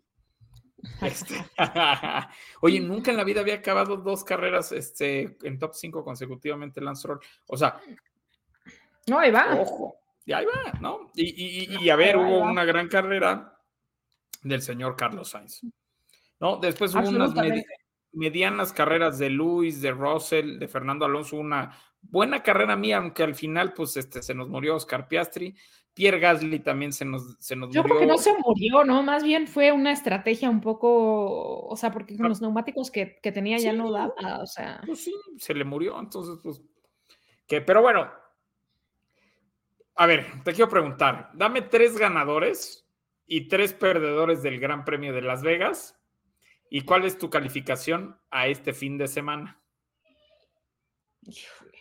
[1.02, 1.36] Este,
[2.62, 7.00] Oye, nunca en la vida había acabado dos carreras este, en top 5 consecutivamente Lance
[7.02, 7.20] Stroll.
[7.48, 7.80] O sea,
[9.08, 9.56] No, ahí va.
[9.60, 11.12] ojo, y ahí va, ¿no?
[11.16, 13.58] Y, y- y- y a ver, hubo una gran carrera
[14.44, 15.62] del señor Carlos Sainz.
[16.40, 16.58] ¿No?
[16.58, 17.34] Después hubo unas
[18.12, 23.36] medianas carreras de Luis, de Russell, de Fernando Alonso, una buena carrera mía, aunque al
[23.36, 25.56] final, pues, este, se nos murió Oscar Piastri.
[25.96, 27.96] Pierre Gasly también se nos, se nos Yo murió.
[27.96, 29.02] creo que no se murió, ¿no?
[29.02, 33.32] Más bien fue una estrategia un poco, o sea, porque con los neumáticos que, que
[33.32, 36.62] tenía ya no daba, o sea, Pues sí, se le murió, entonces, pues.
[37.48, 38.12] Que, pero bueno.
[39.96, 41.32] A ver, te quiero preguntar.
[41.34, 42.86] Dame tres ganadores
[43.26, 45.98] y tres perdedores del Gran Premio de Las Vegas.
[46.70, 49.62] ¿Y cuál es tu calificación a este fin de semana?
[51.22, 51.80] híjole.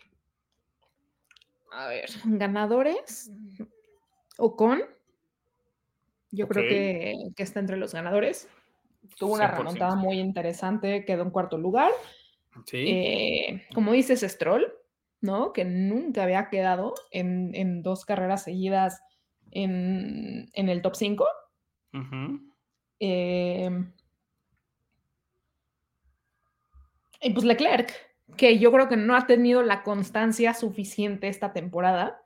[1.71, 3.29] A ver, ganadores.
[4.37, 4.81] Ocon.
[6.31, 8.49] Yo creo que, que está entre los ganadores.
[9.17, 9.57] Tuvo una 100%.
[9.57, 11.91] remontada muy interesante, quedó en cuarto lugar.
[12.65, 12.85] Sí.
[12.87, 14.73] Eh, como dices, Stroll,
[15.21, 15.53] ¿no?
[15.53, 19.01] Que nunca había quedado en, en dos carreras seguidas
[19.51, 21.25] en, en el top 5.
[21.93, 22.39] Ujú.
[22.99, 23.69] Eh,
[27.21, 27.91] y pues Leclerc,
[28.37, 32.24] que yo creo que no ha tenido la constancia suficiente esta temporada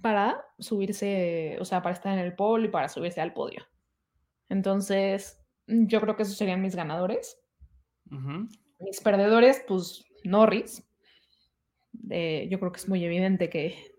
[0.00, 3.66] para subirse, o sea, para estar en el pole y para subirse al podio.
[4.48, 7.40] Entonces, yo creo que esos serían mis ganadores.
[8.80, 10.86] Mis perdedores, pues Norris.
[12.10, 13.92] Eh, yo creo que es muy evidente que,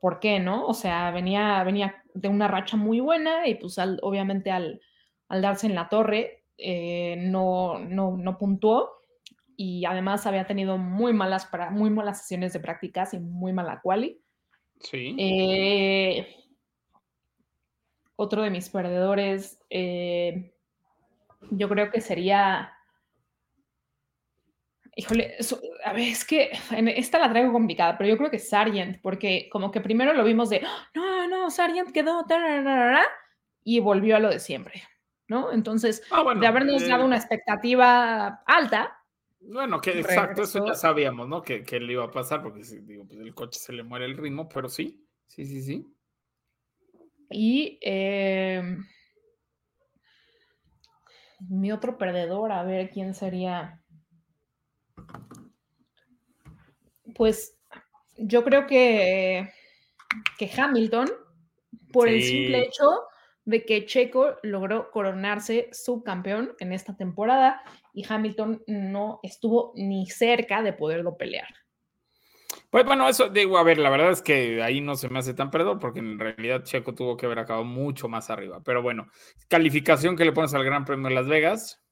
[0.00, 0.66] ¿por qué no?
[0.66, 4.80] O sea, venía, venía de una racha muy buena y pues al- obviamente al,
[5.28, 8.90] al darse en la torre eh, no, no, no puntuó
[9.56, 13.80] y además había tenido muy malas, pra- muy malas sesiones de prácticas y muy mala
[13.82, 14.20] quali.
[14.80, 15.16] Sí.
[15.18, 16.26] Eh,
[18.16, 20.52] otro de mis perdedores, eh,
[21.50, 22.70] yo creo que sería.
[24.96, 25.34] Híjole,
[25.84, 29.48] a ver, es que en esta la traigo complicada, pero yo creo que Sargent, porque
[29.50, 33.04] como que primero lo vimos de, "Ah, no, no, Sargent quedó, tararara",
[33.64, 34.84] y volvió a lo de siempre,
[35.26, 35.52] ¿no?
[35.52, 39.03] Entonces, Ah, bueno, de habernos eh, dado una expectativa alta,
[39.46, 41.42] Bueno, que exacto, eso ya sabíamos, ¿no?
[41.42, 44.16] Que, que le iba a pasar, porque digo, pues el coche se le muere el
[44.16, 45.86] ritmo, pero sí, sí, sí, sí.
[47.30, 48.76] Y eh,
[51.48, 53.82] mi otro perdedor, a ver quién sería.
[57.14, 57.58] Pues
[58.16, 59.50] yo creo que,
[60.38, 61.10] que Hamilton,
[61.92, 63.02] por el simple hecho
[63.44, 67.62] de que Checo logró coronarse subcampeón en esta temporada
[67.94, 71.48] y Hamilton no estuvo ni cerca de poderlo pelear.
[72.68, 75.32] Pues bueno, eso digo, a ver, la verdad es que ahí no se me hace
[75.32, 78.60] tan perdón, porque en realidad Checo tuvo que haber acabado mucho más arriba.
[78.64, 79.06] Pero bueno,
[79.48, 81.84] calificación que le pones al Gran Premio de Las Vegas,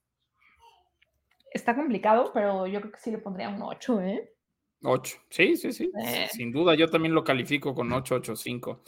[1.53, 4.33] Está complicado, pero yo creo que sí le pondría un 8, ¿eh?
[4.83, 5.17] 8.
[5.29, 5.91] Sí, sí, sí.
[6.03, 6.29] Eh.
[6.31, 8.83] Sin duda, yo también lo califico con 8, 8, 5.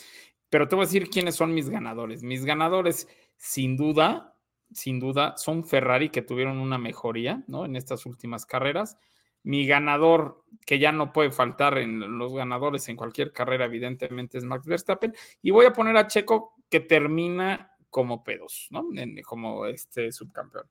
[0.49, 2.23] Pero te voy a decir quiénes son mis ganadores.
[2.23, 4.34] Mis ganadores, sin duda,
[4.75, 7.65] sin duda, son Ferrari que tuvieron una mejoría, ¿no?
[7.65, 8.99] En estas últimas carreras.
[9.43, 14.45] Mi ganador, que ya no puede faltar en los ganadores en cualquier carrera, evidentemente, es
[14.45, 15.15] Max Verstappen.
[15.43, 18.85] Y voy a poner a Checo que termina como pedos, ¿no?
[18.95, 20.65] En- como este subcampeón.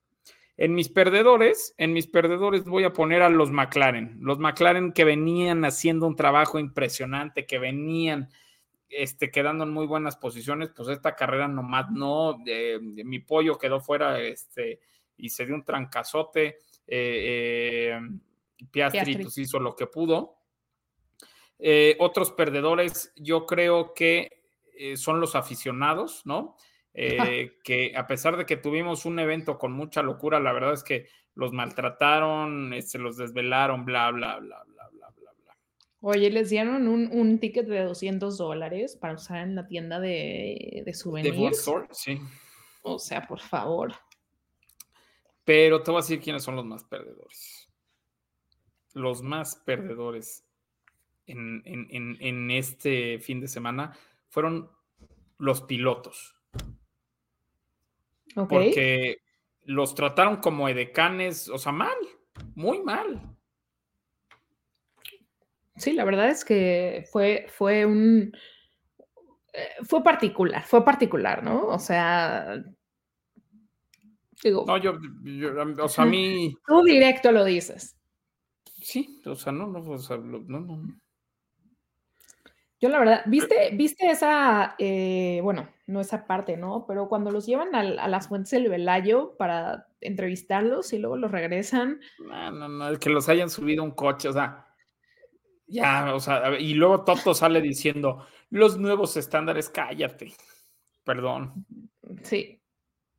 [0.57, 4.17] En mis perdedores, en mis perdedores voy a poner a los McLaren.
[4.21, 8.29] Los McLaren que venían haciendo un trabajo impresionante, que venían
[8.95, 13.79] este, quedando en muy buenas posiciones, pues esta carrera nomás no, eh, mi pollo quedó
[13.79, 14.79] fuera este,
[15.17, 16.59] y se dio un trancazote.
[16.87, 17.99] eh, eh,
[18.71, 19.23] Piastri, Piastri.
[19.23, 20.37] pues hizo lo que pudo.
[21.99, 24.43] Otros perdedores, yo creo que
[24.95, 26.55] son los aficionados, ¿no?
[26.93, 30.83] Eh, que a pesar de que tuvimos un evento con mucha locura, la verdad es
[30.83, 34.63] que los maltrataron, se este, los desvelaron, bla, bla, bla.
[36.05, 40.73] Oye, les dieron un, un ticket de 200 dólares para usar en la tienda de,
[40.75, 41.35] de De souvenirs.
[41.37, 42.19] Ford Store, sí.
[42.81, 43.93] O sea, por favor.
[45.45, 47.69] Pero te voy a decir quiénes son los más perdedores.
[48.93, 50.45] Los más perdedores
[51.25, 54.69] en, en- en- en este fin de semana fueron
[55.37, 56.35] los pilotos.
[58.35, 58.49] Ok.
[58.49, 59.19] Porque
[59.63, 61.95] los trataron como edecanes, o sea, mal,
[62.55, 63.32] muy mal.
[65.75, 68.31] Sí, la verdad es que fue, fue un.
[69.53, 71.67] eh, Fue particular, fue particular, ¿no?
[71.67, 72.63] O sea.
[74.43, 77.95] Digo, No, yo, yo- o sea, a mí, tú directo lo dices.
[78.65, 80.83] sí, o sea, no, no, o sea, no, no.
[82.81, 86.85] Yo la verdad, ¿viste, viste esa, eh, bueno, no esa parte, ¿no?
[86.85, 91.31] Pero cuando los llevan al- a, las fuentes del Velayo para entrevistarlos y luego los
[91.31, 94.67] regresan, No, no, no, el que los hayan subido a un coche, o sea,
[95.67, 100.33] ya, o sea, y luego Toto sale diciendo, los nuevos estándares, cállate,
[101.03, 101.65] perdón.
[102.23, 102.59] sí.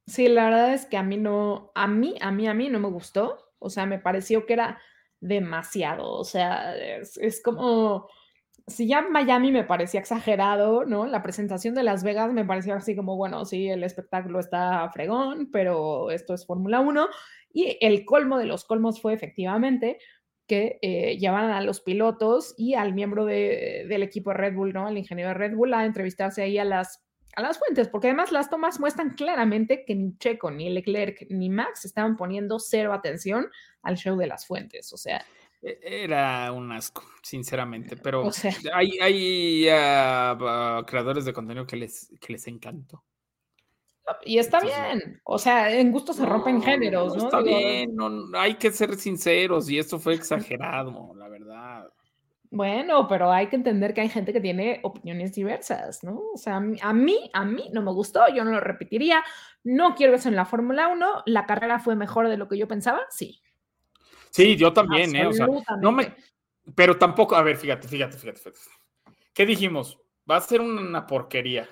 [0.07, 2.79] Sí, la verdad es que a mí no, a mí, a mí, a mí no
[2.79, 3.53] me gustó.
[3.59, 4.79] O sea, me pareció que era
[5.21, 6.11] demasiado.
[6.13, 8.09] O sea, es, es como,
[8.67, 11.07] si ya Miami me parecía exagerado, ¿no?
[11.07, 15.51] La presentación de Las Vegas me parecía así como, bueno, sí, el espectáculo está fregón,
[15.51, 17.09] pero esto es Fórmula 1.
[17.53, 19.99] Y el colmo de los colmos fue efectivamente
[20.47, 24.73] que eh, llevaran a los pilotos y al miembro de- del equipo de Red Bull,
[24.73, 24.87] ¿no?
[24.87, 27.03] Al ingeniero de Red Bull a entrevistarse ahí a las,
[27.37, 31.49] a las fuentes, porque además las tomas muestran claramente que ni Checo, ni Leclerc, ni
[31.51, 33.49] Max estaban poniendo cero atención
[33.83, 34.93] al show de las fuentes.
[34.93, 35.25] O sea,
[35.63, 38.53] E- Era un asco, sinceramente, pero O sea.
[38.75, 43.03] hay, hay ah, creadores de contenido que les, que les encantó.
[44.25, 45.21] Y está Entonces, bien.
[45.25, 47.25] O sea, en gusto se rompen No, géneros, ¿no?
[47.25, 51.91] Está Digo, bien, no, hay que ser sinceros y esto fue exagerado, la verdad.
[52.51, 56.23] Bueno, pero hay que entender que hay gente que tiene opiniones diversas, ¿no?
[56.35, 59.25] O sea, a mí, a mí, a mí no me gustó, yo no lo repetiría,
[59.65, 62.69] no quiero eso en la Fórmula 1, la carrera fue mejor de lo que yo
[62.69, 63.41] pensaba, sí.
[64.31, 65.27] Sí, yo también, ¿eh?
[65.27, 65.49] O sea,
[65.81, 66.15] no me,
[66.75, 68.61] pero tampoco, a ver, fíjate, fíjate, fíjate, fíjate.
[69.35, 69.99] ¿Qué dijimos?
[70.31, 71.69] Va a ser una porquería,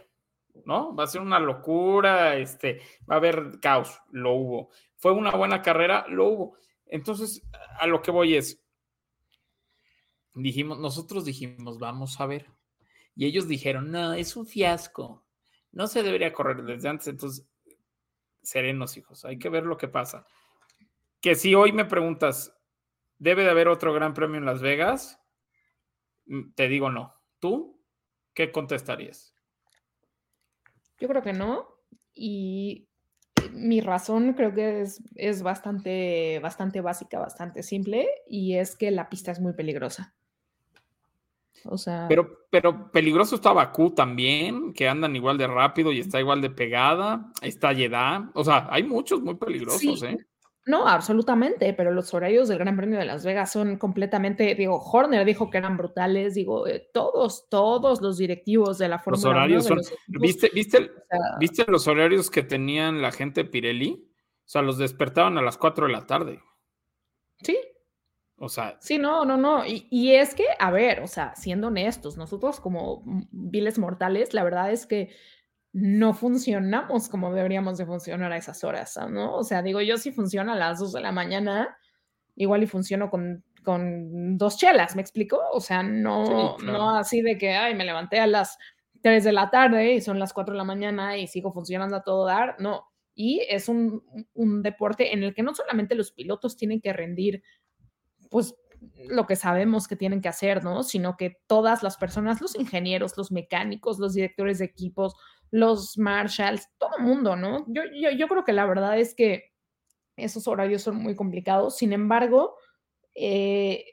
[0.65, 0.95] ¿no?
[0.95, 4.71] Va a ser una locura, este, va a haber caos, lo hubo.
[4.97, 6.57] Fue una buena carrera, lo hubo.
[6.87, 7.43] Entonces,
[7.79, 8.63] a lo que voy es,
[10.35, 12.51] dijimos, nosotros dijimos, vamos a ver.
[13.15, 15.25] Y ellos dijeron, no, es un fiasco.
[15.73, 17.09] No se debería correr desde antes.
[17.09, 17.47] Entonces,
[18.43, 20.27] serenos, hijos, hay que ver lo que pasa.
[21.21, 22.55] Que si hoy me preguntas,
[23.19, 25.21] ¿debe de haber otro gran premio en Las Vegas?
[26.27, 27.15] Mm, Te digo no.
[27.39, 27.81] ¿Tú
[28.35, 29.32] qué contestarías?
[31.03, 31.67] Yo creo que no.
[32.15, 32.87] Y
[33.53, 39.09] mi razón creo que es, es bastante, bastante básica, bastante simple, y es que la
[39.09, 40.15] pista es muy peligrosa.
[41.65, 46.21] O sea, Pero, pero peligroso está Bakú también, que andan igual de rápido y está
[46.21, 47.33] igual de pegada.
[47.41, 48.31] Está Jeddah.
[48.35, 50.07] O sea, hay muchos muy peligrosos, Sí.
[50.07, 50.19] ¿eh?
[50.67, 55.25] No, absolutamente, pero los horarios del Gran Premio de Las Vegas son completamente, digo, Horner
[55.25, 59.37] dijo que eran brutales, digo, eh, todos, todos los directivos de la Los Fórmula 1
[59.39, 59.77] horarios son.
[59.79, 64.09] los ¿Viste, viste, el- o sea, ¿Viste los horarios que tenían la gente Pirelli?
[64.45, 66.41] O sea, los despertaban a las 4 de la tarde.
[67.43, 67.57] sí,
[68.37, 69.65] O sea, Sí, no, no, no.
[69.65, 74.43] Y, y es que, a ver, o sea, siendo honestos, nosotros como viles mortales, la
[74.43, 75.11] verdad es que
[75.73, 79.37] no funcionamos como deberíamos de funcionar a esas horas, ¿ah, ¿no?
[79.37, 81.77] O sea, digo, yo si funciona a las 2 de la mañana,
[82.37, 85.41] igual y funciono con, con dos chelas, ¿me explico?
[85.53, 86.79] O sea, no, Sí, claro.
[86.79, 88.59] no así de que, ay, me levanté a las
[89.03, 92.03] 3 de la tarde y son las 4 de la mañana y sigo funcionando a
[92.03, 92.85] todo dar, no.
[93.15, 94.03] Y es un,
[94.35, 97.43] un deporte en el que no solamente los pilotos tienen que rendir
[98.31, 98.55] pues
[99.09, 100.83] lo que sabemos que tienen que hacer, ¿no?
[100.83, 105.15] Sino que todas las personas, los ingenieros, los mecánicos, los directores de equipos,
[105.53, 107.65] los marshals, todo el mundo, ¿no?
[107.69, 109.53] Yo, yo, yo creo que la verdad es que
[110.17, 111.77] esos horarios son muy complicados.
[111.77, 112.57] Sin embargo,
[113.15, 113.85] eh,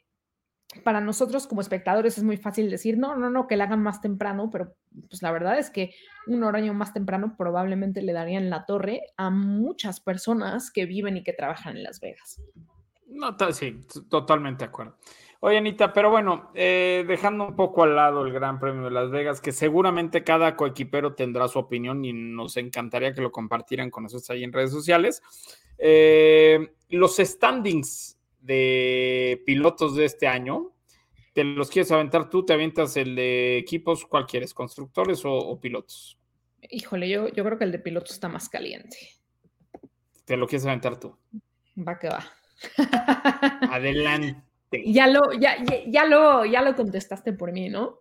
[0.83, 4.01] para nosotros como espectadores es muy fácil decir, no, no, no, que la hagan más
[4.01, 4.75] temprano, pero
[5.09, 5.93] pues la verdad es que
[6.27, 11.23] un horario más temprano probablemente le darían la torre a muchas personas que viven y
[11.23, 12.41] que trabajan en Las Vegas.
[13.07, 14.97] No, sí, totalmente de acuerdo.
[15.41, 19.09] Oye, Anita, pero bueno, eh, dejando un poco al lado el Gran Premio de Las
[19.09, 24.03] Vegas, que seguramente cada coequipero tendrá su opinión y nos encantaría que lo compartieran con
[24.03, 25.21] nosotros ahí en redes sociales.
[25.77, 30.73] Eh, los standings de pilotos de este año,
[31.33, 32.45] ¿te los quieres aventar tú?
[32.45, 34.05] ¿Te avientas el de equipos?
[34.05, 34.53] ¿Cuál quieres?
[34.53, 36.17] ¿Constructores o, o pilotos?
[36.69, 38.97] Híjole, yo, yo creo que el de piloto está más caliente.
[40.25, 41.15] ¿Te lo quieres aventar tú?
[41.77, 42.25] Va que va.
[43.71, 44.48] Adelante.
[44.71, 47.99] Ya, lo, ya, ya, ya lo, ya lo contestaste por mí, ¿no?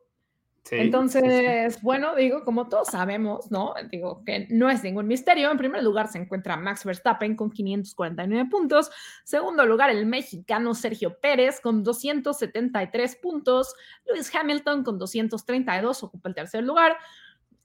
[0.64, 0.76] Sí.
[0.76, 3.72] Entonces, bueno, digo, como todos sabemos, ¿no?
[3.90, 5.50] Digo que no es ningún misterio.
[5.50, 8.90] En primer lugar se encuentra Max Verstappen con 549 puntos.
[9.24, 13.74] Segundo lugar, el mexicano Sergio Pérez con 273 puntos.
[14.04, 16.98] Lewis Hamilton con 232 ocupa el tercer lugar.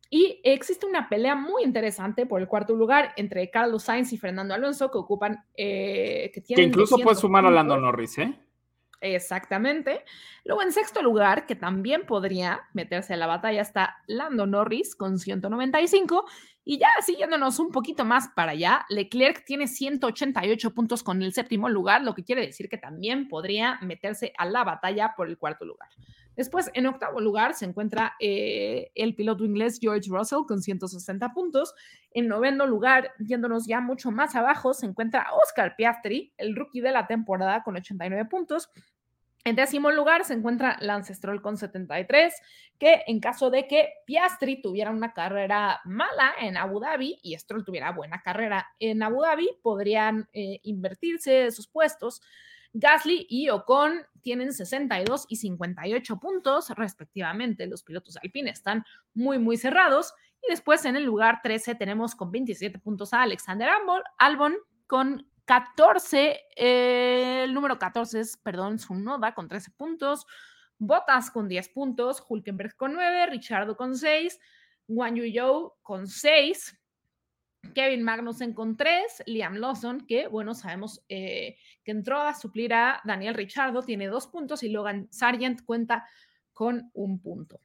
[0.09, 4.53] Y existe una pelea muy interesante por el cuarto lugar entre Carlos Sainz y Fernando
[4.53, 7.77] Alonso que ocupan, eh, que Que tienen incluso puede 200 sumar a Lando.
[7.77, 8.39] Norris, ¿eh?
[9.03, 10.05] Exactamente.
[10.45, 15.19] Luego en sexto lugar, que también podría meterse a la batalla, está Lando Norris con
[15.19, 16.25] 195.
[16.63, 21.67] Y ya siguiéndonos un poquito más para allá, Leclerc tiene 188 puntos con el séptimo
[21.67, 25.65] lugar, lo que quiere decir que también podría meterse a la batalla por el cuarto
[25.65, 25.89] lugar.
[26.35, 31.75] Después, en octavo lugar, se encuentra eh, el piloto inglés George Russell con 160 puntos.
[32.11, 36.91] En noveno lugar, yéndonos ya mucho más abajo, se encuentra Oscar Piastri, el rookie de
[36.91, 38.69] la temporada con 89 puntos.
[39.45, 42.33] En décimo lugar se encuentra Lance Stroll con 73,
[42.79, 47.65] que en caso de que Piastri tuviera una carrera mala en Abu Dhabi y Stroll
[47.65, 52.21] tuviera buena carrera en Abu Dhabi, podrían eh, invertirse sus puestos.
[52.71, 57.67] Gasly y Ocon tienen 62 y 58 puntos respectivamente.
[57.67, 60.13] Los pilotos alpines están muy, muy cerrados.
[60.41, 63.69] Y después en el lugar 13 tenemos con 27 puntos a Alexander
[64.17, 64.55] Albon
[64.87, 70.25] con 14, eh, el número 14 es, perdón, Sunoda con 13 puntos,
[70.77, 74.39] Bottas con 10 puntos, Hulkenberg con 9, Richardo con 6,
[74.87, 76.79] Guan Yu con 6,
[77.73, 83.01] Kevin Magnussen con 3, Liam Lawson, que bueno, sabemos eh, que entró a suplir a
[83.05, 86.07] Daniel Richardo, tiene 2 puntos y Logan Sargent cuenta
[86.51, 87.59] con un punto.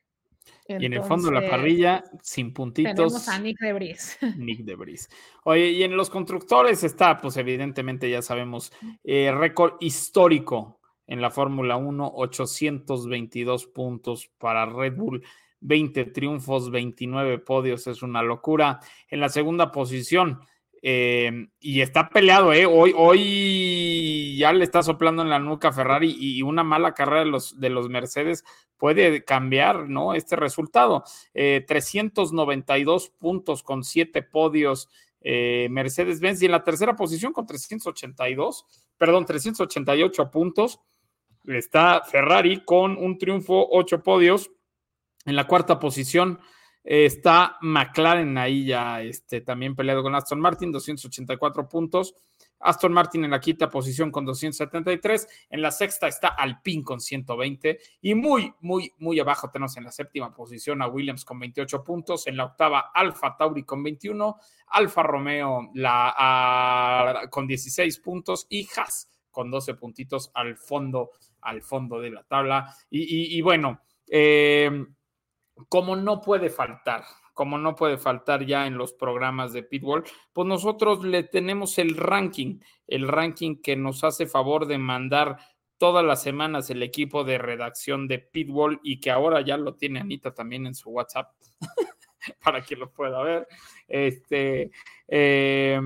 [0.67, 2.95] Y en el fondo de la parrilla, sin puntitos.
[2.95, 4.19] Tenemos a Nick Debris.
[4.37, 5.09] Nick de Vries.
[5.45, 8.73] Oye, y en los constructores está, pues evidentemente ya sabemos,
[9.05, 15.25] eh, récord histórico en la Fórmula 1, 822 puntos para Red Bull,
[15.61, 18.81] 20 triunfos, 29 podios, es una locura.
[19.09, 20.41] En la segunda posición,
[20.83, 22.67] eh, y está peleado, ¿eh?
[22.67, 27.31] Hoy, hoy ya le está soplando en la nuca Ferrari y una mala carrera de
[27.31, 28.45] los, de los Mercedes
[28.77, 30.14] puede cambiar, ¿no?
[30.14, 31.05] Este resultado.
[31.35, 34.88] Eh, 392 puntos con 7 podios
[35.21, 40.81] eh, Mercedes-Benz y en la tercera posición con 382, perdón, 388 puntos
[41.45, 44.51] está Ferrari con un triunfo, 8 podios.
[45.25, 46.38] En la cuarta posición
[46.85, 52.14] está McLaren ahí ya este, también peleado con Aston Martin, 284 puntos.
[52.61, 55.47] Aston Martin en la quinta posición con 273.
[55.51, 57.79] En la sexta está Alpine con 120.
[58.03, 62.27] Y muy, muy, muy abajo tenemos en la séptima posición a Williams con 28 puntos.
[62.27, 64.37] En la octava, Alfa Tauri con 21.
[64.69, 68.47] Alfa Romeo la, con 16 puntos.
[68.49, 71.11] Y Haas con 12 puntitos al fondo,
[71.43, 72.75] al fondo de la tabla.
[72.91, 74.71] Y, y, y bueno, eh,
[75.68, 80.47] como no puede faltar, como no puede faltar ya en los programas de Pitbull, pues
[80.47, 85.38] nosotros le tenemos el ranking, el ranking que nos hace favor de mandar
[85.79, 90.01] todas las semanas el equipo de redacción de Pitbull y que ahora ya lo tiene
[90.01, 91.33] Anita también en su WhatsApp.
[92.42, 93.47] para que lo pueda ver.
[93.87, 94.71] Este,
[95.07, 95.81] eh,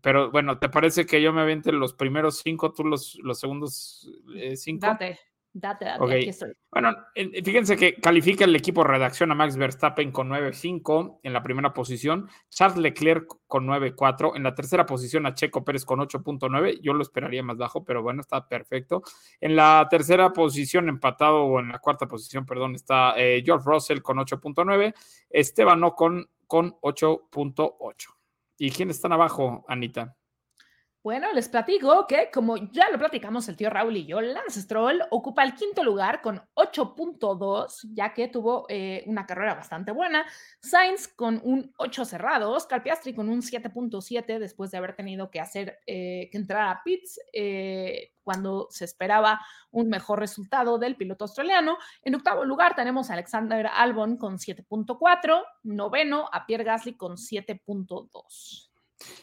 [0.00, 4.10] pero bueno, ¿te parece que yo me avente los primeros cinco, tú los, los segundos
[4.34, 4.86] eh, cinco?
[4.86, 5.18] Date,
[5.60, 6.10] date, date, Ok.
[6.10, 6.52] aquí estoy.
[6.70, 11.72] Bueno, fíjense que califica el equipo redacción a Max Verstappen con 9.5 en la primera
[11.72, 16.92] posición, Charles Leclerc con 9.4, en la tercera posición a Checo Pérez con 8.9, yo
[16.92, 19.02] lo esperaría más bajo, pero bueno, está perfecto.
[19.40, 24.00] En la tercera posición, empatado, o en la cuarta posición, perdón, está eh, George Russell
[24.00, 24.94] con 8.9,
[25.30, 28.08] Esteban Ocon con 8.8.
[28.58, 30.16] ¿Y quiénes están abajo, Anita?
[31.08, 35.02] Bueno, les platico que, como ya lo platicamos el tío Raúl y yo, Lance Stroll
[35.08, 40.26] ocupa el quinto lugar con 8.2, ya que tuvo eh, una carrera bastante buena.
[40.60, 45.40] Sainz con un 8 cerrado, Oscar Piastri con un 7.7 después de haber tenido que
[45.40, 49.40] hacer eh, que entrar a pits eh, cuando se esperaba
[49.70, 51.78] un mejor resultado del piloto australiano.
[52.02, 58.67] En octavo lugar tenemos a Alexander Albon con 7.4, noveno a Pierre Gasly con 7.2.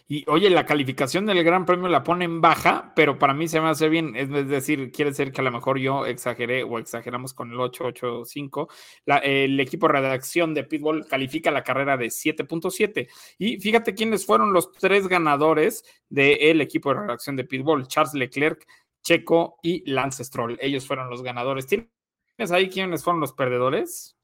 [0.08, 3.60] Y oye, la calificación del Gran Premio la pone en baja, pero para mí se
[3.60, 4.16] me hace bien.
[4.16, 8.70] Es decir, quiere decir que a lo mejor yo exageré o exageramos con el 885.
[9.06, 13.08] La, el equipo de redacción de Pitbull califica la carrera de 7.7.
[13.38, 18.66] Y fíjate quiénes fueron los tres ganadores del equipo de redacción de Pitbull: Charles Leclerc,
[19.02, 20.58] Checo y Lance Stroll.
[20.62, 21.68] Ellos fueron los ganadores.
[21.68, 24.15] ¿Tienes ahí quiénes fueron los perdedores?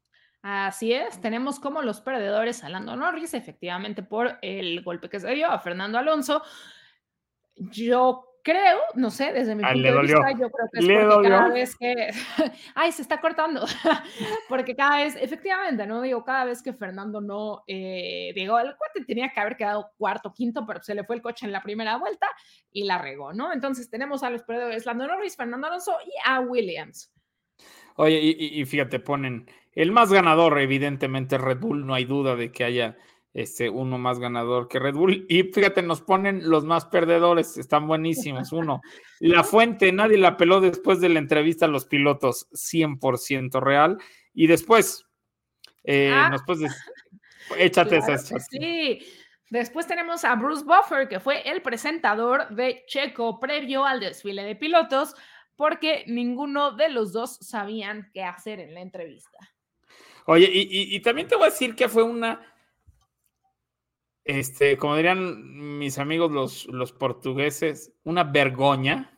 [0.42, 5.30] Así es, tenemos como los perdedores a Lando Norris, efectivamente por el golpe que se
[5.34, 6.42] dio a Fernando Alonso.
[7.54, 10.16] Yo creo, no sé, desde mi Ah, punto le de dolió.
[10.16, 11.54] vista, yo creo que es Le porque cada dolió.
[11.54, 11.94] vez que,
[12.74, 13.64] ay, se está cortando,
[14.48, 19.04] porque cada vez, efectivamente, no digo, cada vez que Fernando no, eh, digo, el cuate
[19.06, 21.98] tenía que haber quedado cuarto, quinto, pero se le fue el coche en la primera
[21.98, 22.26] vuelta
[22.72, 23.52] y la regó, ¿no?
[23.52, 27.12] Entonces tenemos a los perdedores, Lando Norris, Fernando Alonso y a Williams.
[27.96, 32.64] Oye, y, fíjate, ponen el más ganador, evidentemente Red Bull, no hay duda de que
[32.64, 32.96] haya
[33.34, 35.24] este, uno más ganador que Red Bull.
[35.28, 38.52] Y fíjate, nos ponen los más perdedores, están buenísimos.
[38.52, 38.80] Uno,
[39.20, 43.98] La Fuente, nadie la peló después de la entrevista a los pilotos, 100% real.
[44.34, 45.06] Y después,
[45.84, 46.28] eh, Ah.
[46.30, 46.72] nos puedes,
[47.56, 48.46] échate Claro esas.
[48.50, 49.00] Sí.
[49.50, 54.56] Después tenemos a Bruce Buffer, que fue el presentador de Checo previo al desfile de
[54.56, 55.14] pilotos,
[55.62, 59.38] porque ninguno de los dos sabían qué hacer en la entrevista.
[60.26, 62.44] Oye, y, y- y también te voy a decir que fue una,
[64.24, 69.16] este, como dirían mis amigos los, los portugueses, una vergoña.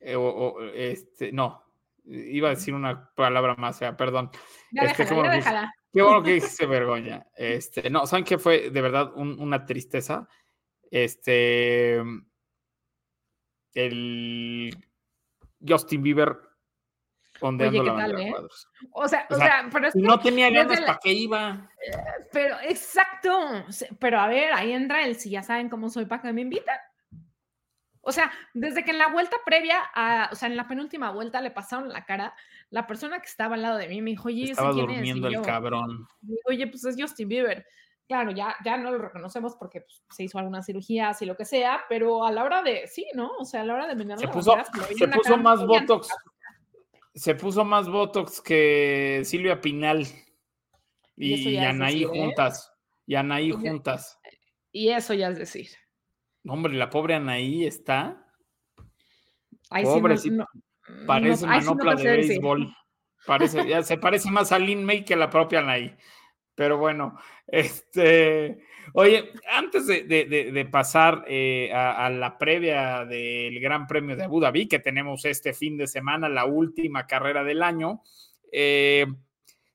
[0.00, 1.62] Eh, o- o, este, no,
[2.04, 4.32] iba a decir una palabra más fea, perdón.
[4.72, 5.74] Ya Este, déjala, qué ya bueno que- déjala.
[5.92, 7.26] Qué bueno que dijiste vergüenza.
[7.36, 10.28] Este, no, ¿saben qué fue de verdad un- una tristeza?
[10.90, 12.02] Este,
[13.74, 14.76] el
[15.66, 16.36] Justin Bieber
[17.42, 18.44] ondeando Oye, la ¿qué tal, bandera eh?
[18.92, 20.98] O sea, o O sea, sea, pero es Y que- no tenía ganas, la- ¿para
[21.02, 21.70] qué iba?
[22.32, 23.64] pero exacto.
[23.98, 26.78] Pero a ver, ahí entra el si ya saben cómo soy, ¿para qué me invitan?
[28.02, 31.40] O sea, desde que en la vuelta previa, a, o sea, en la penúltima vuelta
[31.42, 32.34] le pasaron la cara,
[32.70, 34.96] la persona que estaba al lado de mí me dijo, oye, ¿ese Estaba quién es?
[34.96, 36.06] durmiendo Y el yo, cabrón.
[36.22, 37.66] Digo, oye, pues es Justin Bieber.
[38.10, 41.44] Claro, ya, ya no lo reconocemos porque pues, se hizo algunas cirugías y lo que
[41.44, 43.30] sea, pero a la hora de, sí, ¿no?
[43.38, 44.52] O sea, a la hora de menear Se puso,
[44.98, 46.08] se puso más botox.
[47.14, 50.04] Se puso más botox que Silvia Pinal
[51.16, 52.06] Y Anaí ¿eh?
[52.06, 52.72] juntas.
[53.06, 54.18] Y Anaí Y- juntas.
[54.72, 55.68] Y eso ya es decir.
[56.48, 58.26] Hombre, la pobre Anaí está.
[59.70, 60.46] Ahí sí no- Pobrecita, no-
[61.06, 62.74] Parece no- sí manopla de béisbol.
[63.24, 65.96] Parece, ya se parece más a Lin May que a la propia Anaí.
[66.60, 68.58] Pero bueno, este.
[68.92, 74.78] Oye, antes de, pasar eh, a, la previa del Gran Premio de Abu Dhabi, que
[74.78, 78.02] tenemos este fin de semana, la última carrera del año,
[78.52, 79.06] eh,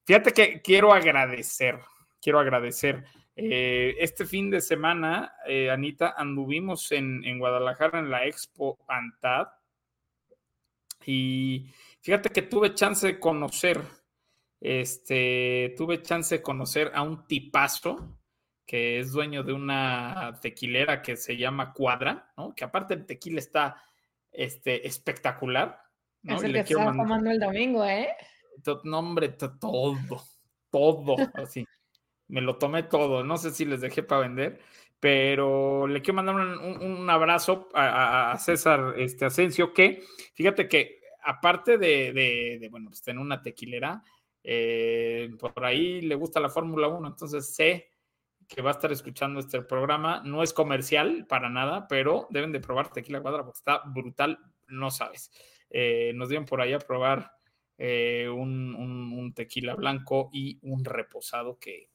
[0.06, 1.80] fíjate que quiero agradecer,
[2.22, 3.04] quiero agradecer.
[3.36, 5.34] eh, este fin de semana,
[5.72, 9.48] Anita, anduvimos en, en Guadalajara en la Expo Antad
[11.04, 11.66] y
[12.02, 13.82] fíjate que tuve chance de conocer,
[14.82, 18.18] este, tuve chance de conocer a un tipazo
[18.66, 22.56] que es dueño de una tequilera que se llama Cuadra, ¿no?
[22.56, 23.82] Que aparte el tequila está
[24.32, 25.82] este, espectacular.
[26.24, 26.36] ¿no?
[26.36, 28.10] Es Y el le que quiero estás mandar- tomando el domingo, ¿eh?
[28.84, 29.98] no, hombre, to- todo,
[30.72, 31.66] todo, así.
[32.28, 33.24] Me lo tomé todo.
[33.24, 34.60] No sé si les dejé para vender,
[35.00, 40.02] pero le quiero mandar un, abrazo a, César este, Asensio, que
[40.34, 44.02] fíjate que aparte de, de- de, bueno, pues tener una tequilera,
[44.48, 47.90] eh, por ahí le gusta la Fórmula 1, entonces sé
[48.48, 50.22] que va a estar escuchando este programa.
[50.24, 54.38] No es comercial para nada, pero deben de probar tequila cuadra porque está brutal,
[54.68, 55.32] no sabes.
[55.72, 57.32] Eh, nos dieron por ahí a probar
[57.80, 61.90] eh, un, tequila blanco y un reposado que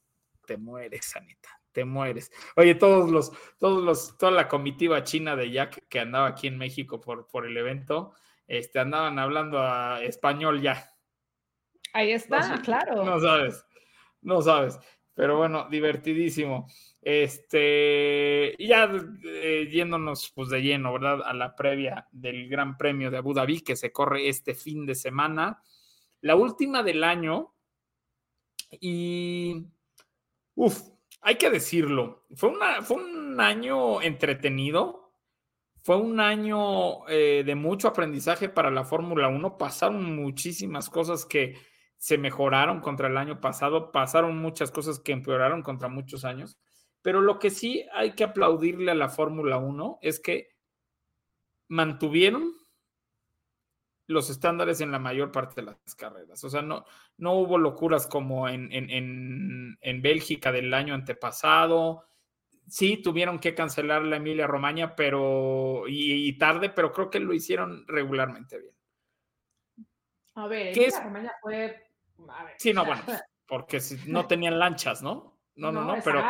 [0.44, 2.32] te mueres, Sanita, te mueres.
[2.56, 6.58] Oye, todos los, todos los, toda la comitiva china de Jack que andaba aquí en
[6.58, 8.12] México por, por el evento,
[8.48, 10.90] este, andaban hablando a español ya.
[11.92, 13.04] Ahí está, No, claro.
[13.04, 13.64] No sabes,
[14.22, 14.78] no sabes.
[15.14, 16.66] Pero bueno, divertidísimo.
[17.02, 18.90] Este, ya
[19.24, 21.22] eh, yéndonos pues de lleno, ¿verdad?
[21.24, 24.94] A la previa del Gran Premio de Abu Dhabi que se corre este fin de
[24.94, 25.62] semana.
[26.20, 27.54] La última del año.
[28.80, 29.66] Y,
[30.54, 30.80] uff,
[31.22, 35.12] hay que decirlo, fue, una, fue un año entretenido.
[35.82, 39.56] Fue un año eh, de mucho aprendizaje para la Fórmula 1.
[39.56, 41.56] Pasaron muchísimas cosas que
[42.00, 46.58] se mejoraron contra el año pasado, pasaron muchas cosas que empeoraron contra muchos años,
[47.02, 50.48] pero lo que sí hay que aplaudirle a la Fórmula 1 es que
[51.68, 52.54] mantuvieron
[54.06, 56.42] los estándares en la mayor parte de las carreras.
[56.42, 56.86] O sea, no,
[57.18, 62.06] no hubo locuras como en, en, en, en Bélgica del año antepasado.
[62.66, 67.34] Sí, tuvieron que cancelar la Emilia Romagna, pero y, y tarde, pero creo que lo
[67.34, 68.74] hicieron regularmente bien.
[70.34, 71.00] A ver, ¿Qué ¿qué es?
[71.42, 71.89] fue.
[72.28, 75.38] A ver, Sí, no, bueno, pues, porque si no tenían lanchas, ¿no?
[75.56, 76.24] No, no, no, pero,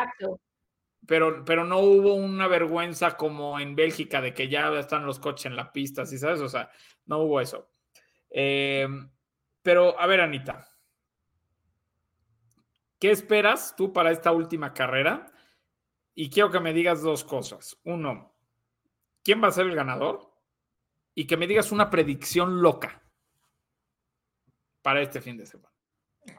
[1.07, 5.45] pero, pero no hubo una vergüenza como en Bélgica de que ya están los coches
[5.45, 6.41] en la pista, ¿sí sabes?
[6.41, 6.69] O sea,
[7.05, 7.71] no hubo eso.
[8.29, 8.87] Eh,
[9.61, 10.67] pero, a ver, Anita,
[12.99, 15.31] ¿qué esperas tú para esta última carrera?
[16.13, 17.79] Y quiero que me digas dos cosas.
[17.83, 18.35] Uno,
[19.23, 20.31] quién va a ser el ganador
[21.15, 23.01] y que me digas una predicción loca
[24.81, 25.70] para este fin de semana.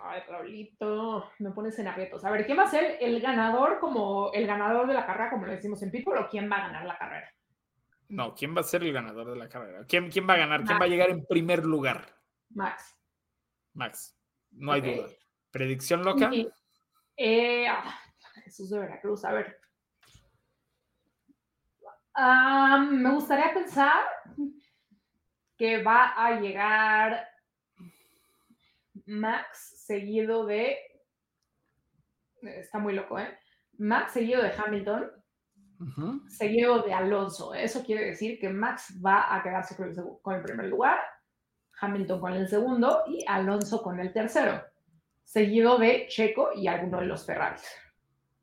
[0.03, 2.25] Ay, Raulito, me pones en aprietos.
[2.25, 5.47] A ver, ¿quién va a ser el ganador como el ganador de la carrera, como
[5.47, 7.33] lo decimos en Pitbull, o quién va a ganar la carrera?
[8.09, 9.85] No, ¿quién va a ser el ganador de la carrera?
[9.87, 10.65] ¿Quién, quién va a ganar?
[10.65, 12.15] ¿Quién va a llegar en primer lugar?
[12.51, 12.97] Max.
[13.73, 14.17] Max,
[14.51, 15.09] no hay duda.
[15.51, 16.33] ¿Predicción loca?
[16.33, 16.49] Y,
[17.17, 17.99] eh, ah,
[18.45, 19.59] Jesús de Veracruz, a ver.
[22.15, 24.05] Ah, me gustaría pensar
[25.57, 27.32] que va a llegar
[29.07, 30.77] Max seguido de.
[32.43, 33.39] Está muy loco, ¿eh?
[33.79, 35.11] Max seguido de Hamilton,
[36.29, 37.55] seguido de Alonso.
[37.55, 40.99] Eso quiere decir que Max va a quedarse con el, con el primer lugar,
[41.81, 44.63] Hamilton con el segundo y Alonso con el tercero,
[45.25, 47.82] seguido de Checo y alguno de los Ferraris.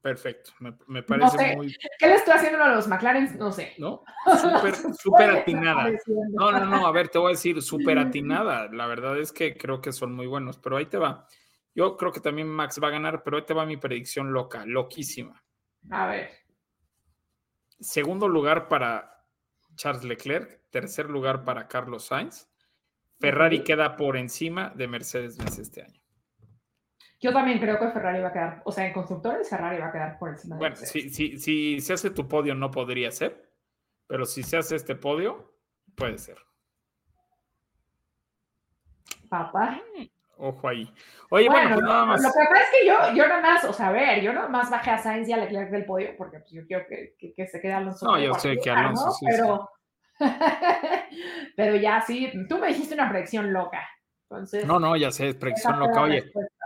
[0.01, 1.55] Perfecto, me, me parece sé.
[1.57, 3.37] muy, ¿Qué le estoy haciendo a los McLaren?
[3.37, 3.73] No sé.
[3.77, 4.03] ¿no?
[4.97, 5.91] Súper, atinada.
[6.31, 8.69] No, no, no, a ver, te voy a decir súper atinada.
[8.71, 11.27] La verdad es que creo que son muy buenos, pero ahí te va.
[11.75, 14.65] Yo creo que también Max va a ganar, pero ahí te va mi predicción loca,
[14.65, 15.43] loquísima.
[15.89, 16.31] A ver.
[17.79, 19.25] Segundo lugar para
[19.75, 22.49] Charles Leclerc, tercer lugar para Carlos Sainz.
[23.19, 25.98] Ferrari queda por encima de Mercedes-Benz este año.
[27.21, 29.91] Yo también creo que Ferrari va a quedar, o sea, en constructores Ferrari va a
[29.91, 33.51] quedar por encima de Bueno, si, si, si se hace tu podio no podría ser,
[34.07, 35.53] pero si se hace este podio,
[35.95, 36.37] puede ser.
[39.29, 39.79] Papá.
[40.37, 40.91] Ojo ahí.
[41.29, 42.21] Oye, bueno, pues lo- nada más.
[42.23, 44.47] Lo que pasa es que yo, yo nada más, o sea, a ver, yo nada
[44.47, 47.33] más bajé a Sainz y a Leclerc del podio porque pues, yo quiero que, que,
[47.33, 48.05] que se quede Alonso.
[48.05, 49.11] No, yo sé que Alonso ¿no?
[49.11, 49.69] sí, Pero,
[51.57, 53.85] pero ya sí, tú me dijiste una predicción loca.
[54.29, 56.01] Entonces, No, no, ya sé, es predicción loca.
[56.03, 56.58] Oye, respuesta.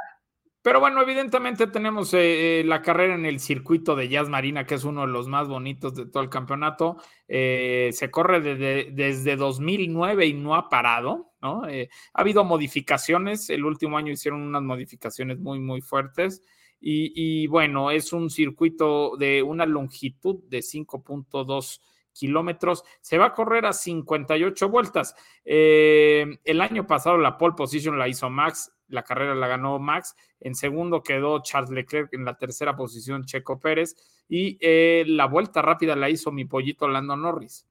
[0.63, 4.75] Pero bueno, evidentemente tenemos eh, eh, la carrera en el circuito de Jazz Marina, que
[4.75, 6.95] es uno de los más bonitos de todo el campeonato.
[7.27, 11.63] Eh, se corre desde, desde 2009 y no ha parado, ¿no?
[11.65, 16.41] Ha habido modificaciones, el último año hicieron unas modificaciones muy, muy fuertes.
[16.79, 21.81] Y, y bueno, es un circuito de una longitud de 5.2
[22.13, 22.85] kilómetros.
[23.01, 25.13] Se va a correr a 58 vueltas.
[25.43, 30.15] El año pasado la pole position la hizo Max, la carrera la ganó Max.
[30.39, 33.95] En segundo quedó Charles Leclerc, en la tercera posición Checo Pérez
[34.29, 37.67] y eh, la vuelta rápida la hizo mi pollito Lando Norris.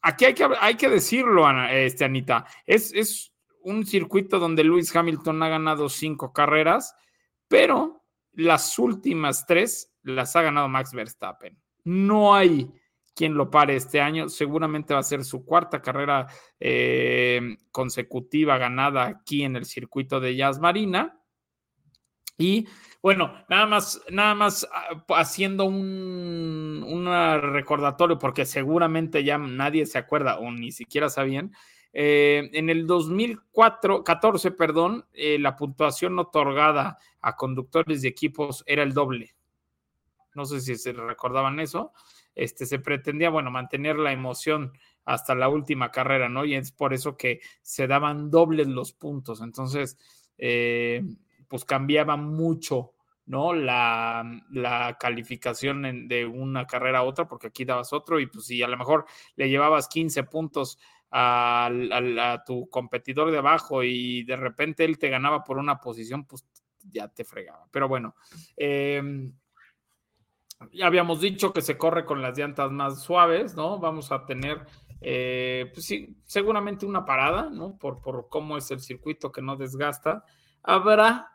[0.00, 4.94] Aquí hay que, hay que decirlo, Ana, este, Anita, es, es un circuito donde Lewis
[4.94, 6.94] Hamilton ha ganado cinco carreras,
[7.48, 8.02] pero
[8.32, 11.60] las últimas tres las ha ganado Max Verstappen.
[11.84, 12.72] No hay
[13.14, 14.28] quien lo pare este año.
[14.28, 16.26] Seguramente va a ser su cuarta carrera
[16.58, 21.18] eh, consecutiva ganada aquí en el circuito de Jazz Marina.
[22.38, 22.66] Y
[23.02, 27.06] bueno, nada más, nada más ah, haciendo un, un
[27.52, 31.52] recordatorio, porque seguramente ya nadie se acuerda o ni siquiera sabían.
[31.92, 38.82] Eh, en el 2004, 14, perdón, eh, la puntuación otorgada a conductores de equipos era
[38.82, 39.34] el doble.
[40.34, 41.92] No sé si se recordaban eso.
[42.34, 44.72] Este, se pretendía, bueno, mantener la emoción
[45.04, 46.44] hasta la última carrera, ¿no?
[46.44, 49.40] Y es por eso que se daban dobles los puntos.
[49.40, 49.98] Entonces,
[50.38, 51.02] eh,
[51.48, 52.94] pues cambiaba mucho,
[53.26, 53.52] ¿no?
[53.52, 58.62] La, la calificación de una carrera a otra, porque aquí dabas otro y pues si
[58.62, 59.04] a lo mejor
[59.36, 60.78] le llevabas 15 puntos
[61.14, 66.46] a tu competidor de abajo y de repente él te ganaba por una posición, pues
[66.90, 67.66] ya te fregaba.
[67.70, 68.14] Pero bueno,
[68.56, 69.30] eh,
[70.72, 73.78] ya habíamos dicho que se corre con las llantas más suaves, ¿no?
[73.78, 74.66] Vamos a tener,
[75.00, 77.76] eh, pues sí, seguramente una parada, ¿no?
[77.78, 80.24] Por, por cómo es el circuito que no desgasta.
[80.62, 81.32] Habrá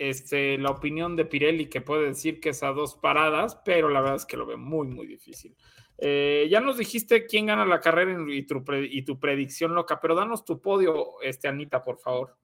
[0.00, 4.00] este, la opinión de Pirelli que puede decir que es a dos paradas, pero la
[4.00, 5.54] verdad es que lo veo muy, muy difícil.
[5.98, 10.14] Eh, ya nos dijiste quién gana la carrera y tu, y tu, predicción loca, pero
[10.14, 12.34] danos tu podio, este, Anita, por favor.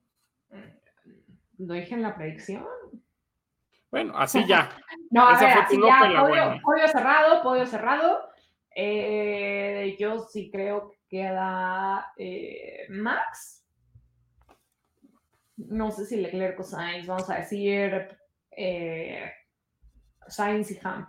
[1.56, 2.66] ¿Lo dije en la predicción?
[3.96, 4.68] Bueno, así ya.
[5.10, 6.60] no, a Esa ver, así ya, buena.
[6.60, 8.28] podio cerrado, podio cerrado.
[8.74, 13.66] Eh, yo sí creo que queda eh, Max.
[15.56, 18.06] No sé si Leclerc o Sainz, vamos a decir
[18.50, 19.32] eh,
[20.28, 21.06] Sainz y Ham.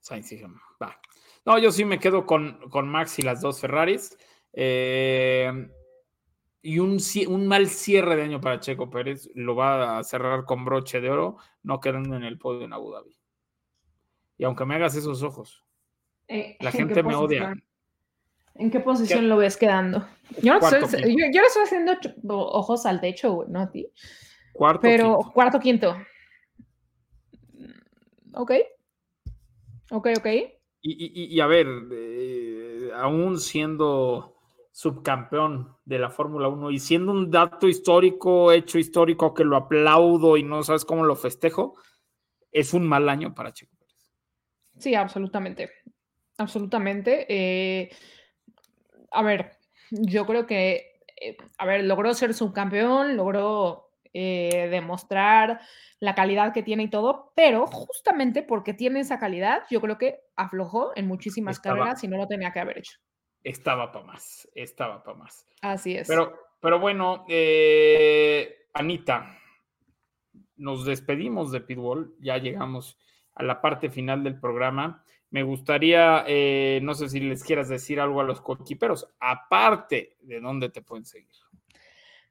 [0.00, 0.98] Sainz y Ham, va.
[1.44, 4.16] No, yo sí me quedo con, con Max y las dos Ferraris.
[4.54, 5.52] Eh,
[6.64, 6.98] y un,
[7.28, 11.10] un, mal cierre de año para Checo Pérez lo va a cerrar con broche de
[11.10, 13.14] oro, no quedando en el podio en Abu Dhabi.
[14.38, 15.62] Y aunque me hagas esos ojos,
[16.26, 17.54] eh, la gente me odia.
[18.54, 19.26] ¿En qué posición ¿Qué?
[19.26, 20.08] lo ves quedando?
[20.40, 23.86] Yo, no estoy, yo, yo, le estoy haciendo ojos al techo, no a ti.
[24.54, 25.32] Cuarto, Pero quinto.
[25.32, 25.96] cuarto, quinto.
[28.32, 28.52] Ok.
[29.90, 30.26] Ok, ok.
[30.80, 34.33] Y, a ver, eh, aún siendo
[34.74, 40.36] subcampeón de la Fórmula 1 y siendo un dato histórico, hecho histórico que lo aplaudo
[40.36, 41.76] y no sabes cómo lo festejo,
[42.50, 43.94] es un mal año para Checo Pérez.
[44.76, 45.70] Sí, absolutamente.
[46.38, 47.24] Absolutamente.
[47.28, 47.90] Eh,
[49.12, 49.52] a ver,
[49.92, 55.60] yo creo que, eh, a ver, logró ser subcampeón, logró demostrar
[55.98, 60.20] la calidad que tiene y todo, pero justamente porque tiene esa calidad, yo creo que
[60.36, 63.00] aflojó en muchísimas carreras y no lo tenía que haber hecho.
[63.44, 65.46] Estaba para más, estaba para más.
[65.60, 66.08] Así es.
[66.08, 69.38] Pero, pero bueno, eh, Anita,
[70.56, 72.98] nos despedimos de Pitbull, ya llegamos
[73.34, 75.04] a la parte final del programa.
[75.30, 80.40] Me gustaría, eh, no sé si les quieras decir algo a los coquiperos, aparte de
[80.40, 81.28] dónde te pueden seguir.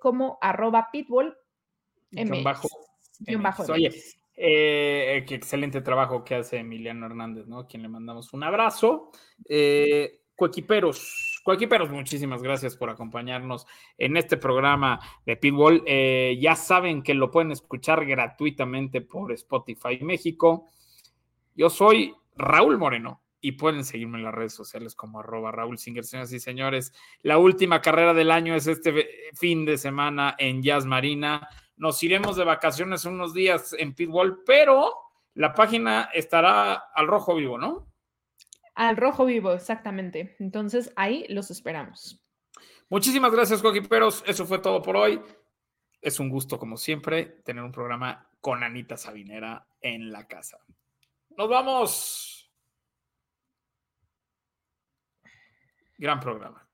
[0.00, 1.36] como arroba pitbull.
[3.72, 3.90] Oye,
[4.34, 7.60] eh, qué excelente trabajo que hace Emiliano Hernández, ¿no?
[7.60, 9.10] A quien le mandamos un abrazo.
[9.48, 13.66] Eh, coequiperos, coequiperos, muchísimas gracias por acompañarnos
[13.98, 15.82] en este programa de Pitbull.
[15.86, 20.68] Eh, ya saben que lo pueden escuchar gratuitamente por Spotify México.
[21.54, 26.04] Yo soy Raúl Moreno y pueden seguirme en las redes sociales como arroba Raúl Singer,
[26.04, 26.94] señoras y señores.
[27.22, 32.36] La última carrera del año es este fin de semana en Jazz Marina nos iremos
[32.36, 34.94] de vacaciones unos días en Pitbull, pero
[35.34, 37.92] la página estará al rojo vivo, ¿no?
[38.74, 40.36] Al rojo vivo, exactamente.
[40.38, 42.22] Entonces ahí los esperamos.
[42.88, 44.22] Muchísimas gracias, Coquiperos.
[44.26, 45.20] Eso fue todo por hoy.
[46.00, 50.58] Es un gusto, como siempre, tener un programa con Anita Sabinera en la casa.
[51.36, 52.52] Nos vamos.
[55.96, 56.68] Gran programa.